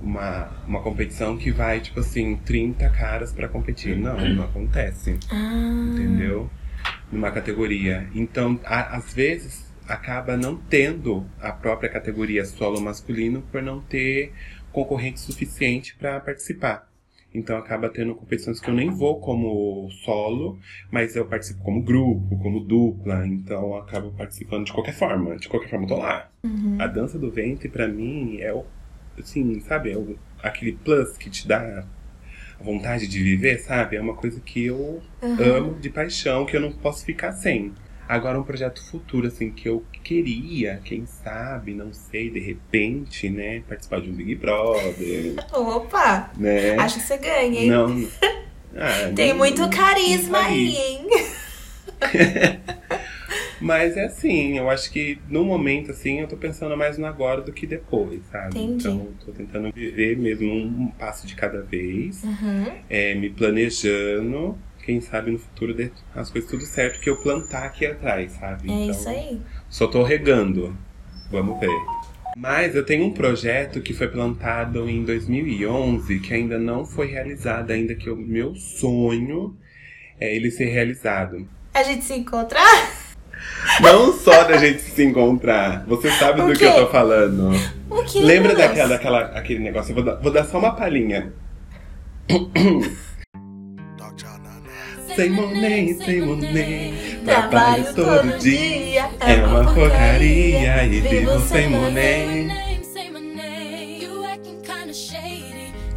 uma, 0.00 0.48
uma 0.66 0.82
competição 0.82 1.36
que 1.36 1.50
vai, 1.50 1.80
tipo 1.80 2.00
assim, 2.00 2.36
30 2.44 2.88
caras 2.90 3.32
pra 3.32 3.48
competir. 3.48 3.96
Não, 3.96 4.16
não 4.34 4.44
acontece. 4.44 5.18
Ah, 5.30 5.90
entendeu? 5.92 6.50
Numa 7.10 7.30
categoria. 7.30 8.08
Então, 8.14 8.58
a- 8.64 8.96
às 8.96 9.12
vezes, 9.14 9.72
acaba 9.88 10.36
não 10.36 10.56
tendo 10.56 11.24
a 11.40 11.52
própria 11.52 11.88
categoria 11.88 12.44
solo 12.44 12.80
masculino 12.80 13.42
por 13.52 13.62
não 13.62 13.80
ter 13.80 14.32
concorrente 14.72 15.20
suficiente 15.20 15.96
para 15.96 16.20
participar. 16.20 16.86
Então, 17.34 17.58
acaba 17.58 17.88
tendo 17.90 18.14
competições 18.14 18.60
que 18.60 18.70
eu 18.70 18.74
nem 18.74 18.88
vou 18.88 19.20
como 19.20 19.90
solo, 20.04 20.58
mas 20.90 21.14
eu 21.16 21.26
participo 21.26 21.62
como 21.62 21.82
grupo, 21.82 22.38
como 22.38 22.60
dupla. 22.60 23.26
Então, 23.26 23.76
acabo 23.76 24.10
participando 24.12 24.64
de 24.66 24.72
qualquer 24.72 24.94
forma. 24.94 25.36
De 25.36 25.46
qualquer 25.48 25.68
forma, 25.68 25.84
eu 25.84 25.88
tô 25.88 25.96
lá. 25.98 26.30
Uhum. 26.42 26.76
A 26.80 26.86
dança 26.86 27.18
do 27.18 27.30
ventre, 27.30 27.68
pra 27.68 27.86
mim, 27.88 28.38
é 28.40 28.52
o. 28.54 28.64
Assim, 29.18 29.60
sabe? 29.60 29.92
É 29.92 29.96
o- 29.96 30.16
aquele 30.42 30.72
plus 30.72 31.16
que 31.16 31.30
te 31.30 31.46
dá 31.48 31.84
a 32.60 32.62
vontade 32.62 33.06
de 33.06 33.22
viver, 33.22 33.58
sabe? 33.58 33.96
É 33.96 34.00
uma 34.00 34.14
coisa 34.14 34.40
que 34.40 34.64
eu 34.66 35.02
Aham. 35.22 35.56
amo 35.56 35.74
de 35.80 35.90
paixão, 35.90 36.46
que 36.46 36.56
eu 36.56 36.60
não 36.60 36.72
posso 36.72 37.04
ficar 37.04 37.32
sem. 37.32 37.72
Agora, 38.08 38.38
um 38.38 38.44
projeto 38.44 38.80
futuro, 38.88 39.26
assim, 39.26 39.50
que 39.50 39.68
eu 39.68 39.84
queria, 40.04 40.80
quem 40.84 41.04
sabe, 41.06 41.74
não 41.74 41.92
sei, 41.92 42.30
de 42.30 42.38
repente, 42.38 43.28
né? 43.28 43.62
Participar 43.68 44.00
de 44.00 44.08
um 44.10 44.12
Big 44.14 44.36
Brother, 44.36 45.34
Opa! 45.52 46.30
né? 46.36 46.76
Acho 46.76 46.98
que 47.00 47.02
você 47.06 47.18
ganha, 47.18 47.60
hein? 47.60 47.68
Não. 47.70 48.08
Ah, 48.78 49.10
Tem 49.16 49.30
não- 49.30 49.38
muito 49.38 49.66
carisma 49.70 50.36
aí, 50.38 50.76
hein? 50.76 51.06
Mas 53.60 53.96
é 53.96 54.04
assim, 54.04 54.58
eu 54.58 54.68
acho 54.68 54.90
que 54.90 55.18
no 55.28 55.44
momento, 55.44 55.90
assim, 55.90 56.20
eu 56.20 56.28
tô 56.28 56.36
pensando 56.36 56.76
mais 56.76 56.98
no 56.98 57.06
agora 57.06 57.40
do 57.40 57.52
que 57.52 57.66
depois, 57.66 58.20
sabe? 58.30 58.58
Entendi. 58.58 58.86
Então, 58.88 59.08
tô 59.24 59.32
tentando 59.32 59.72
viver 59.72 60.16
mesmo 60.18 60.52
um 60.52 60.88
passo 60.98 61.26
de 61.26 61.34
cada 61.34 61.62
vez, 61.62 62.22
Uhum. 62.24 62.72
é, 62.88 63.14
me 63.14 63.30
planejando. 63.30 64.58
Quem 64.84 65.00
sabe 65.00 65.32
no 65.32 65.38
futuro 65.38 65.74
dê 65.74 65.90
as 66.14 66.30
coisas 66.30 66.48
tudo 66.48 66.64
certo 66.64 67.00
que 67.00 67.10
eu 67.10 67.16
plantar 67.16 67.64
aqui 67.64 67.84
atrás, 67.86 68.32
sabe? 68.32 68.70
É 68.70 68.84
Então, 68.84 68.90
isso 68.94 69.08
aí. 69.08 69.40
Só 69.68 69.86
tô 69.88 70.02
regando. 70.04 70.76
Vamos 71.30 71.58
ver. 71.58 71.70
Mas 72.36 72.76
eu 72.76 72.84
tenho 72.84 73.04
um 73.06 73.12
projeto 73.12 73.80
que 73.80 73.94
foi 73.94 74.08
plantado 74.08 74.88
em 74.88 75.02
2011 75.04 76.20
que 76.20 76.34
ainda 76.34 76.58
não 76.58 76.84
foi 76.84 77.06
realizado, 77.06 77.70
ainda 77.70 77.94
que 77.94 78.10
o 78.10 78.16
meu 78.16 78.54
sonho 78.54 79.56
é 80.20 80.36
ele 80.36 80.50
ser 80.50 80.66
realizado. 80.66 81.48
A 81.74 81.82
gente 81.82 82.04
se 82.04 82.14
encontrar? 82.14 82.62
Não 83.80 84.12
só 84.12 84.44
da 84.44 84.56
gente 84.56 84.80
se 84.82 85.04
encontrar. 85.04 85.84
Você 85.86 86.10
sabe 86.12 86.40
O 86.40 86.46
do 86.46 86.52
que 86.52 86.60
quê? 86.60 86.64
eu 86.66 86.86
tô 86.86 86.86
falando. 86.88 87.50
O 87.90 88.02
que? 88.04 88.20
Lembra 88.20 88.54
Deus? 88.54 88.68
daquela, 88.68 88.88
daquela, 88.88 89.20
aquele 89.38 89.60
negócio? 89.60 89.90
Eu 89.90 89.94
vou 89.96 90.04
dar, 90.04 90.14
vou 90.16 90.32
dar 90.32 90.44
só 90.44 90.58
uma 90.58 90.72
palhinha. 90.72 91.32
Sem 95.14 95.30
money, 95.30 95.94
sem 95.94 96.20
money, 96.20 97.20
Trabalho 97.24 97.94
todo 97.94 98.38
dia, 98.38 99.08
é 99.20 99.34
uma 99.36 99.72
porcaria 99.72 100.84
e 100.84 101.00
vivo 101.00 101.40
sem 101.40 101.70
money. 101.70 102.48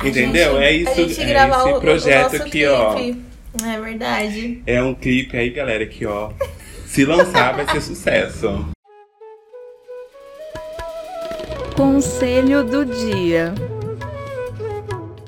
Entendeu? 0.03 0.57
É 0.61 0.71
isso, 0.71 0.91
é 0.91 1.01
esse 1.01 1.79
projeto 1.81 2.35
aqui, 2.37 2.65
ó. 2.65 2.97
É 2.97 3.79
verdade. 3.81 4.61
É 4.65 4.81
um 4.81 4.93
clipe 4.95 5.35
aí, 5.35 5.49
galera, 5.49 5.85
que 5.85 6.05
ó. 6.05 6.31
Se 6.89 7.05
lançar, 7.05 7.55
vai 7.55 7.69
ser 7.69 7.81
sucesso. 7.81 8.65
Conselho 11.77 12.63
do 12.63 12.83
dia. 12.83 13.53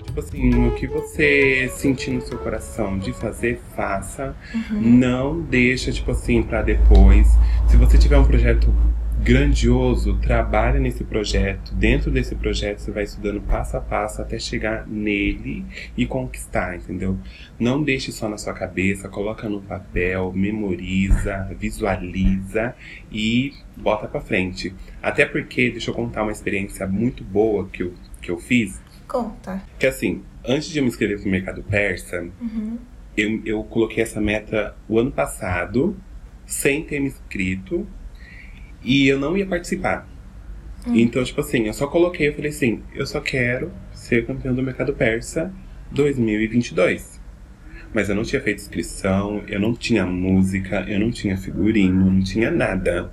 Tipo 0.03 0.19
assim, 0.19 0.67
o 0.67 0.71
que 0.73 0.87
você 0.87 1.71
sentir 1.71 2.13
no 2.13 2.21
seu 2.21 2.39
coração 2.39 2.97
de 2.97 3.13
fazer, 3.13 3.61
faça. 3.75 4.35
Não 4.71 5.39
deixa, 5.39 5.91
tipo 5.91 6.09
assim, 6.09 6.41
pra 6.41 6.63
depois. 6.63 7.27
Se 7.69 7.77
você 7.77 7.95
tiver 7.95 8.17
um 8.17 8.25
projeto 8.25 8.73
grandioso, 9.19 10.17
trabalha 10.19 10.79
nesse 10.79 11.03
projeto. 11.03 11.73
Dentro 11.75 12.09
desse 12.09 12.35
projeto, 12.35 12.79
você 12.79 12.91
vai 12.91 13.03
estudando 13.03 13.41
passo 13.41 13.77
a 13.77 13.81
passo 13.81 14.21
até 14.21 14.39
chegar 14.39 14.87
nele 14.87 15.65
e 15.95 16.05
conquistar, 16.05 16.75
entendeu? 16.75 17.17
Não 17.59 17.83
deixe 17.83 18.11
só 18.11 18.27
na 18.27 18.37
sua 18.37 18.53
cabeça, 18.53 19.07
coloca 19.09 19.47
no 19.47 19.61
papel, 19.61 20.31
memoriza, 20.33 21.47
visualiza 21.57 22.75
e 23.11 23.53
bota 23.77 24.07
pra 24.07 24.21
frente. 24.21 24.73
Até 25.01 25.25
porque, 25.25 25.69
deixa 25.69 25.91
eu 25.91 25.95
contar 25.95 26.23
uma 26.23 26.31
experiência 26.31 26.87
muito 26.87 27.23
boa 27.23 27.67
que 27.69 27.83
eu, 27.83 27.93
que 28.21 28.31
eu 28.31 28.37
fiz. 28.37 28.81
Conta. 29.07 29.61
Que 29.77 29.87
assim, 29.87 30.23
antes 30.45 30.69
de 30.69 30.79
eu 30.79 30.83
me 30.83 30.89
inscrever 30.89 31.19
pro 31.19 31.29
mercado 31.29 31.61
persa, 31.63 32.27
eu, 33.15 33.41
eu 33.45 33.63
coloquei 33.63 34.03
essa 34.03 34.21
meta 34.21 34.75
o 34.87 34.97
ano 34.97 35.11
passado, 35.11 35.95
sem 36.45 36.83
ter 36.83 36.99
me 36.99 37.07
inscrito, 37.07 37.85
e 38.83 39.07
eu 39.07 39.19
não 39.19 39.37
ia 39.37 39.45
participar. 39.45 40.07
Então, 40.87 41.23
tipo 41.23 41.39
assim, 41.41 41.67
eu 41.67 41.73
só 41.73 41.85
coloquei, 41.87 42.29
eu 42.29 42.33
falei 42.33 42.49
assim, 42.49 42.81
eu 42.95 43.05
só 43.05 43.19
quero 43.19 43.71
ser 43.93 44.25
campeão 44.25 44.55
do 44.55 44.63
mercado 44.63 44.93
persa 44.93 45.53
2022. 45.91 47.21
Mas 47.93 48.09
eu 48.09 48.15
não 48.15 48.23
tinha 48.23 48.41
feito 48.41 48.61
inscrição, 48.61 49.43
eu 49.47 49.59
não 49.59 49.73
tinha 49.73 50.05
música, 50.05 50.85
eu 50.87 50.99
não 50.99 51.11
tinha 51.11 51.37
figurino, 51.37 52.09
não 52.09 52.23
tinha 52.23 52.49
nada. 52.49 53.11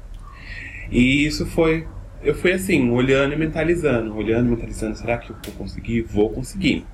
E 0.90 1.26
isso 1.26 1.44
foi. 1.44 1.86
Eu 2.22 2.34
fui 2.34 2.52
assim, 2.52 2.90
olhando 2.90 3.34
e 3.34 3.36
mentalizando, 3.36 4.16
olhando 4.16 4.46
e 4.46 4.50
mentalizando, 4.50 4.96
será 4.96 5.18
que 5.18 5.30
eu 5.30 5.36
vou 5.44 5.54
conseguir? 5.54 6.02
Vou 6.02 6.30
conseguir. 6.30 6.86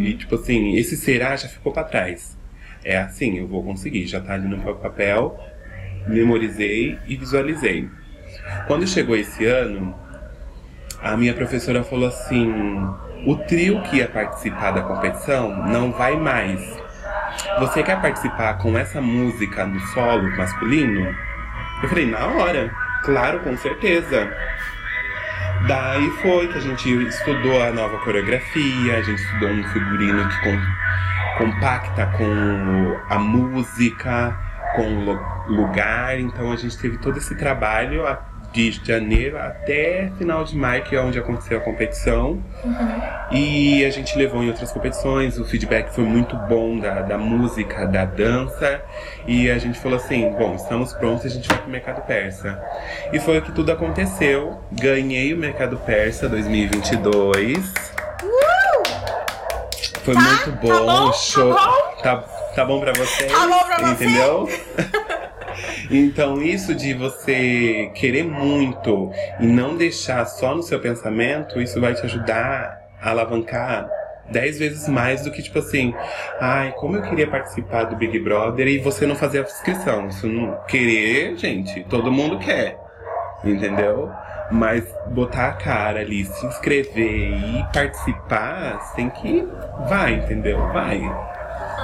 E 0.00 0.14
tipo 0.14 0.34
assim, 0.34 0.74
esse 0.76 0.96
será 0.96 1.36
já 1.36 1.48
ficou 1.48 1.72
pra 1.72 1.84
trás. 1.84 2.36
É 2.82 2.98
assim, 2.98 3.38
eu 3.38 3.46
vou 3.46 3.62
conseguir, 3.62 4.06
já 4.06 4.20
tá 4.20 4.34
ali 4.34 4.48
no 4.48 4.56
meu 4.56 4.74
papel, 4.74 5.38
memorizei 6.08 6.98
e 7.06 7.16
visualizei. 7.16 7.88
Quando 8.66 8.86
chegou 8.86 9.16
esse 9.16 9.44
ano, 9.46 9.94
a 11.02 11.16
minha 11.16 11.34
professora 11.34 11.82
falou 11.84 12.08
assim: 12.08 12.52
o 13.26 13.36
trio 13.46 13.82
que 13.82 13.96
ia 13.96 14.08
participar 14.08 14.72
da 14.72 14.82
competição 14.82 15.66
não 15.66 15.92
vai 15.92 16.16
mais. 16.16 16.60
Você 17.58 17.82
quer 17.82 18.00
participar 18.00 18.54
com 18.58 18.76
essa 18.78 19.00
música 19.00 19.64
no 19.66 19.78
solo 19.88 20.30
masculino? 20.36 21.14
Eu 21.82 21.88
falei, 21.88 22.10
na 22.10 22.24
hora, 22.26 22.70
claro, 23.04 23.40
com 23.40 23.56
certeza. 23.58 24.30
Daí 25.68 26.10
foi 26.22 26.48
que 26.48 26.58
a 26.58 26.60
gente 26.60 26.88
estudou 27.08 27.62
a 27.62 27.70
nova 27.72 27.98
coreografia, 27.98 28.96
a 28.98 29.02
gente 29.02 29.20
estudou 29.22 29.48
um 29.50 29.64
figurino 29.68 30.28
que 30.28 30.40
com- 30.42 31.38
compacta 31.44 32.06
com 32.16 32.96
a 33.10 33.18
música, 33.18 34.36
com 34.74 34.82
o 34.82 35.04
lu- 35.04 35.46
lugar. 35.48 36.18
Então 36.20 36.52
a 36.52 36.56
gente 36.56 36.78
teve 36.78 36.98
todo 36.98 37.18
esse 37.18 37.34
trabalho 37.34 38.06
de 38.56 38.80
janeiro 38.82 39.36
até 39.36 40.10
final 40.16 40.42
de 40.42 40.56
maio, 40.56 40.82
que 40.82 40.96
é 40.96 41.00
onde 41.00 41.18
aconteceu 41.18 41.58
a 41.58 41.60
competição. 41.60 42.42
E 43.30 43.84
a 43.84 43.90
gente 43.90 44.16
levou 44.16 44.42
em 44.42 44.48
outras 44.48 44.72
competições, 44.72 45.38
o 45.38 45.44
feedback 45.44 45.94
foi 45.94 46.04
muito 46.04 46.34
bom 46.34 46.78
da, 46.78 47.02
da 47.02 47.18
música, 47.18 47.86
da 47.86 48.06
dança. 48.06 48.80
E 49.26 49.50
a 49.50 49.58
gente 49.58 49.78
falou 49.78 49.98
assim: 49.98 50.30
bom, 50.38 50.54
estamos 50.54 50.94
prontos, 50.94 51.26
a 51.26 51.28
gente 51.28 51.46
vai 51.46 51.58
pro 51.58 51.68
mercado 51.70 52.00
persa. 52.06 52.58
E 53.12 53.20
foi 53.20 53.40
que 53.42 53.52
tudo 53.52 53.70
aconteceu. 53.70 54.58
Ganhei 54.72 55.34
o 55.34 55.36
mercado 55.36 55.76
persa 55.76 56.26
2022. 56.26 57.74
Foi 60.02 60.14
muito 60.14 60.52
bom, 60.62 60.68
Tá 60.68 60.80
bom? 60.80 61.06
Tá 61.06 61.12
show. 61.12 61.52
bom? 61.52 62.02
Tá, 62.02 62.16
tá 62.54 62.64
bom 62.64 62.80
pra 62.80 62.92
vocês? 62.92 63.30
Tá 63.30 63.46
bom 63.46 63.64
pra 63.64 63.78
você? 63.78 64.04
Entendeu? 64.04 64.48
Então, 65.90 66.42
isso 66.42 66.74
de 66.74 66.94
você 66.94 67.90
querer 67.94 68.24
muito 68.24 69.10
e 69.40 69.46
não 69.46 69.76
deixar 69.76 70.24
só 70.26 70.54
no 70.54 70.62
seu 70.62 70.80
pensamento, 70.80 71.60
isso 71.60 71.80
vai 71.80 71.94
te 71.94 72.04
ajudar 72.04 72.80
a 73.00 73.10
alavancar 73.10 73.88
dez 74.30 74.58
vezes 74.58 74.88
mais 74.88 75.22
do 75.22 75.30
que, 75.30 75.42
tipo 75.42 75.58
assim, 75.58 75.94
ai, 76.40 76.72
como 76.72 76.96
eu 76.96 77.02
queria 77.02 77.28
participar 77.28 77.84
do 77.84 77.96
Big 77.96 78.18
Brother 78.18 78.66
e 78.66 78.78
você 78.78 79.06
não 79.06 79.14
fazer 79.14 79.38
a 79.38 79.42
inscrição. 79.42 80.08
Isso 80.08 80.26
não 80.26 80.56
querer, 80.66 81.36
gente, 81.36 81.84
todo 81.84 82.10
mundo 82.10 82.38
quer. 82.38 82.78
Entendeu? 83.44 84.10
Mas 84.50 84.84
botar 85.08 85.48
a 85.48 85.52
cara 85.52 86.00
ali, 86.00 86.24
se 86.24 86.46
inscrever 86.46 87.32
e 87.32 87.64
participar, 87.72 88.94
tem 88.94 89.10
que. 89.10 89.46
Vai, 89.88 90.14
entendeu? 90.14 90.58
Vai. 90.72 91.00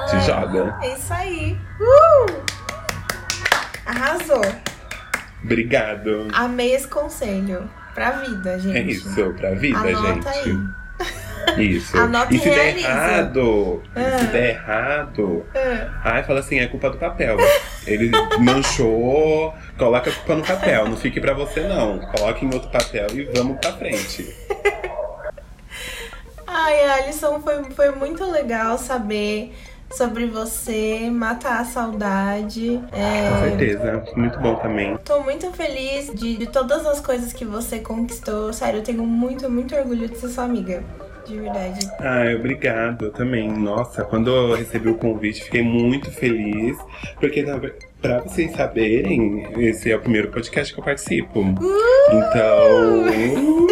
Se 0.07 0.21
joga. 0.21 0.77
É 0.83 0.95
isso 0.95 1.13
aí. 1.13 1.57
Uh! 1.81 2.62
Arrasou. 3.87 4.43
Obrigado. 5.45 6.29
Amei 6.33 6.75
esse 6.75 6.87
conselho. 6.89 7.69
Pra 7.95 8.11
vida, 8.13 8.59
gente. 8.59 8.77
É 8.79 8.81
isso, 8.83 9.35
pra 9.35 9.51
vida, 9.51 9.79
Anota 9.79 10.33
gente. 10.45 11.61
Isso. 11.61 11.95
Anota 11.99 12.33
e 12.33 12.37
e 12.37 12.41
se 12.41 12.49
der 12.49 12.79
errado, 12.79 13.83
Ah. 13.95 14.19
se 14.19 14.27
der 14.29 14.51
errado, 14.55 15.47
Ah, 15.55 16.01
ai, 16.05 16.23
fala 16.23 16.41
assim, 16.41 16.59
é 16.61 16.67
culpa 16.69 16.89
do 16.89 16.97
papel. 16.97 17.37
Ele 17.87 18.11
manchou, 18.41 19.53
coloca 19.77 20.09
a 20.09 20.13
culpa 20.13 20.35
no 20.37 20.43
papel. 20.45 20.89
Não 20.89 20.97
fique 20.97 21.21
pra 21.21 21.35
você, 21.35 21.61
não. 21.61 21.99
Coloque 21.99 22.47
em 22.47 22.55
outro 22.55 22.71
papel 22.71 23.09
e 23.13 23.25
vamos 23.25 23.59
pra 23.59 23.73
frente. 23.73 24.27
Ai, 26.47 26.85
Alisson, 26.85 27.41
foi, 27.41 27.65
foi 27.75 27.91
muito 27.93 28.31
legal 28.31 28.77
saber 28.79 29.55
sobre 29.97 30.27
você, 30.27 31.09
matar 31.11 31.61
a 31.61 31.65
saudade. 31.65 32.81
É, 32.93 33.29
Com 33.31 33.39
certeza. 33.49 34.05
Muito 34.17 34.39
bom 34.41 34.55
também. 34.57 34.97
Tô 35.05 35.21
muito 35.21 35.51
feliz 35.53 36.13
de, 36.15 36.37
de 36.37 36.47
todas 36.47 36.87
as 36.87 37.01
coisas 37.01 37.33
que 37.33 37.45
você 37.45 37.79
conquistou. 37.79 38.53
Sério, 38.53 38.79
eu 38.81 38.83
tenho 38.83 39.05
muito, 39.05 39.51
muito 39.51 39.75
orgulho 39.75 40.09
de 40.09 40.17
ser 40.19 40.29
sua 40.29 40.45
amiga. 40.45 40.83
De 41.27 41.39
verdade. 41.39 41.89
Ai, 42.01 42.35
obrigado 42.35 43.05
eu 43.07 43.13
também. 43.13 43.49
Nossa, 43.49 44.03
quando 44.03 44.29
eu 44.29 44.55
recebi 44.57 44.89
o 44.89 44.97
convite, 44.97 45.45
fiquei 45.45 45.63
muito 45.63 46.11
feliz. 46.11 46.77
Porque, 47.21 47.43
na 47.43 47.61
pra 48.01 48.19
vocês 48.19 48.51
saberem, 48.57 49.47
esse 49.57 49.93
é 49.93 49.97
o 49.97 50.01
primeiro 50.01 50.29
podcast 50.33 50.75
que 50.75 50.81
eu 50.81 50.85
participo. 50.85 51.41
Então. 52.11 53.07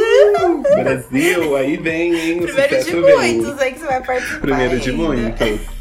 uh, 0.47 0.63
Brasil, 0.63 1.57
aí 1.57 1.77
vem, 1.77 2.15
hein? 2.15 2.39
O 2.39 2.43
Primeiro 2.45 2.85
de 2.85 2.91
vem. 2.93 3.41
muitos 3.41 3.59
aí 3.59 3.73
que 3.73 3.81
você 3.81 3.87
vai 3.87 4.03
participar. 4.03 4.41
Primeiro 4.41 4.79
de 4.79 4.91
ainda. 4.91 5.03
muitos. 5.03 5.80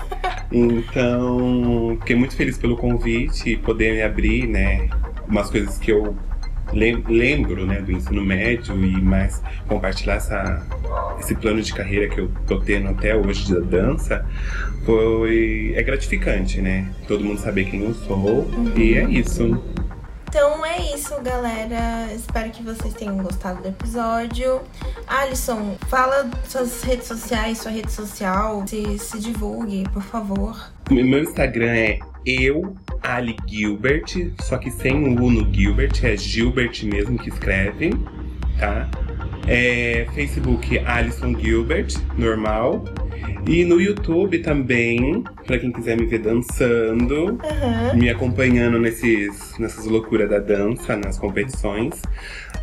Então, 0.51 1.97
fiquei 1.99 2.15
muito 2.15 2.35
feliz 2.35 2.57
pelo 2.57 2.75
convite 2.75 3.51
e 3.51 3.57
poder 3.57 3.93
me 3.93 4.01
abrir, 4.01 4.47
né? 4.47 4.89
Umas 5.27 5.49
coisas 5.49 5.77
que 5.77 5.91
eu 5.91 6.15
lem- 6.73 7.03
lembro, 7.07 7.65
né, 7.65 7.81
do 7.81 7.91
ensino 7.91 8.21
médio 8.23 8.75
e 8.83 8.99
mais 9.01 9.41
compartilhar 9.67 10.15
essa, 10.15 10.65
esse 11.19 11.35
plano 11.35 11.61
de 11.61 11.73
carreira 11.73 12.07
que 12.09 12.19
eu 12.19 12.31
tô 12.47 12.59
tendo 12.59 12.89
até 12.89 13.15
hoje 13.15 13.53
da 13.53 13.59
dança 13.59 14.25
foi 14.85 15.73
é 15.75 15.83
gratificante, 15.83 16.61
né? 16.61 16.89
Todo 17.07 17.23
mundo 17.23 17.39
saber 17.39 17.65
quem 17.65 17.83
eu 17.83 17.93
sou 17.93 18.49
e 18.75 18.95
é 18.95 19.03
isso. 19.09 19.61
Então 20.29 20.63
é 20.63 20.93
isso, 20.93 21.19
galera. 21.23 22.13
Espero 22.13 22.51
que 22.51 22.61
vocês 22.61 22.93
tenham 22.93 23.17
gostado 23.17 23.63
do 23.63 23.67
episódio. 23.67 24.61
Alisson, 25.07 25.75
fala 25.87 26.29
suas 26.47 26.83
redes 26.83 27.07
sociais, 27.07 27.57
sua 27.57 27.71
rede 27.71 27.91
social. 27.91 28.63
Se, 28.67 28.99
se 28.99 29.19
divulgue, 29.19 29.89
por 29.91 30.03
favor. 30.03 30.55
Meu 30.91 31.23
Instagram 31.23 31.71
é 31.71 31.99
eu, 32.27 32.75
Ali 33.01 33.35
Gilbert, 33.47 34.05
só 34.41 34.59
que 34.59 34.69
sem 34.69 35.03
o 35.03 35.19
U 35.19 35.31
no 35.31 35.51
Gilbert, 35.51 35.99
é 36.03 36.15
Gilbert 36.15 36.79
mesmo 36.83 37.17
que 37.17 37.29
escreve, 37.29 37.89
tá? 38.59 38.87
É, 39.47 40.05
Facebook 40.13 40.77
Alisson 40.77 41.35
Gilbert, 41.39 41.95
normal. 42.15 42.83
E 43.47 43.65
no 43.65 43.81
YouTube 43.81 44.39
também, 44.39 45.23
pra 45.45 45.57
quem 45.57 45.71
quiser 45.71 45.97
me 45.97 46.05
ver 46.05 46.19
dançando, 46.19 47.39
Aham. 47.43 47.93
me 47.95 48.09
acompanhando 48.09 48.79
nesses, 48.79 49.57
nessas 49.57 49.85
loucuras 49.85 50.29
da 50.29 50.39
dança, 50.39 50.95
nas 50.95 51.17
competições. 51.17 52.01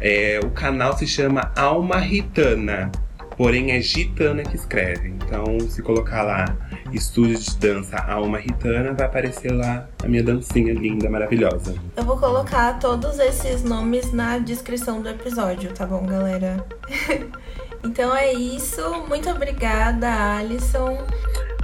É, 0.00 0.38
o 0.44 0.50
canal 0.50 0.96
se 0.96 1.06
chama 1.06 1.50
Alma 1.56 1.96
Ritana, 1.96 2.92
porém 3.36 3.72
é 3.72 3.80
Gitana 3.80 4.42
que 4.42 4.56
escreve. 4.56 5.08
Então, 5.08 5.58
se 5.60 5.82
colocar 5.82 6.22
lá 6.22 6.44
estúdio 6.92 7.38
de 7.38 7.56
dança 7.58 7.96
Alma 7.96 8.38
Ritana, 8.38 8.92
vai 8.92 9.06
aparecer 9.06 9.52
lá 9.52 9.88
a 10.02 10.08
minha 10.08 10.22
dancinha 10.22 10.72
linda, 10.72 11.10
maravilhosa. 11.10 11.74
Eu 11.96 12.04
vou 12.04 12.16
colocar 12.18 12.78
todos 12.78 13.18
esses 13.18 13.62
nomes 13.64 14.12
na 14.12 14.38
descrição 14.38 15.00
do 15.02 15.08
episódio, 15.08 15.72
tá 15.72 15.86
bom, 15.86 16.06
galera? 16.06 16.64
Então 17.86 18.14
é 18.14 18.32
isso. 18.32 18.82
Muito 19.08 19.30
obrigada, 19.30 20.36
Alison. 20.38 21.06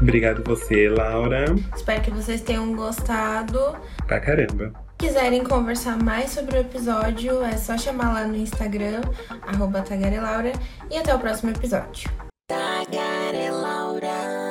Obrigado 0.00 0.42
você, 0.44 0.88
Laura. 0.88 1.44
Espero 1.74 2.00
que 2.02 2.10
vocês 2.10 2.40
tenham 2.40 2.74
gostado. 2.74 3.76
Pra 4.06 4.20
caramba. 4.20 4.72
Se 5.00 5.08
quiserem 5.08 5.42
conversar 5.42 5.96
mais 6.02 6.30
sobre 6.30 6.56
o 6.56 6.60
episódio, 6.60 7.42
é 7.42 7.56
só 7.56 7.76
chamar 7.76 8.12
lá 8.12 8.24
no 8.24 8.36
Instagram, 8.36 9.00
arroba 9.48 9.82
Tagarelaura, 9.82 10.52
e 10.90 10.96
até 10.96 11.12
o 11.12 11.18
próximo 11.18 11.50
episódio. 11.50 12.08
Tagarelaura. 12.48 14.41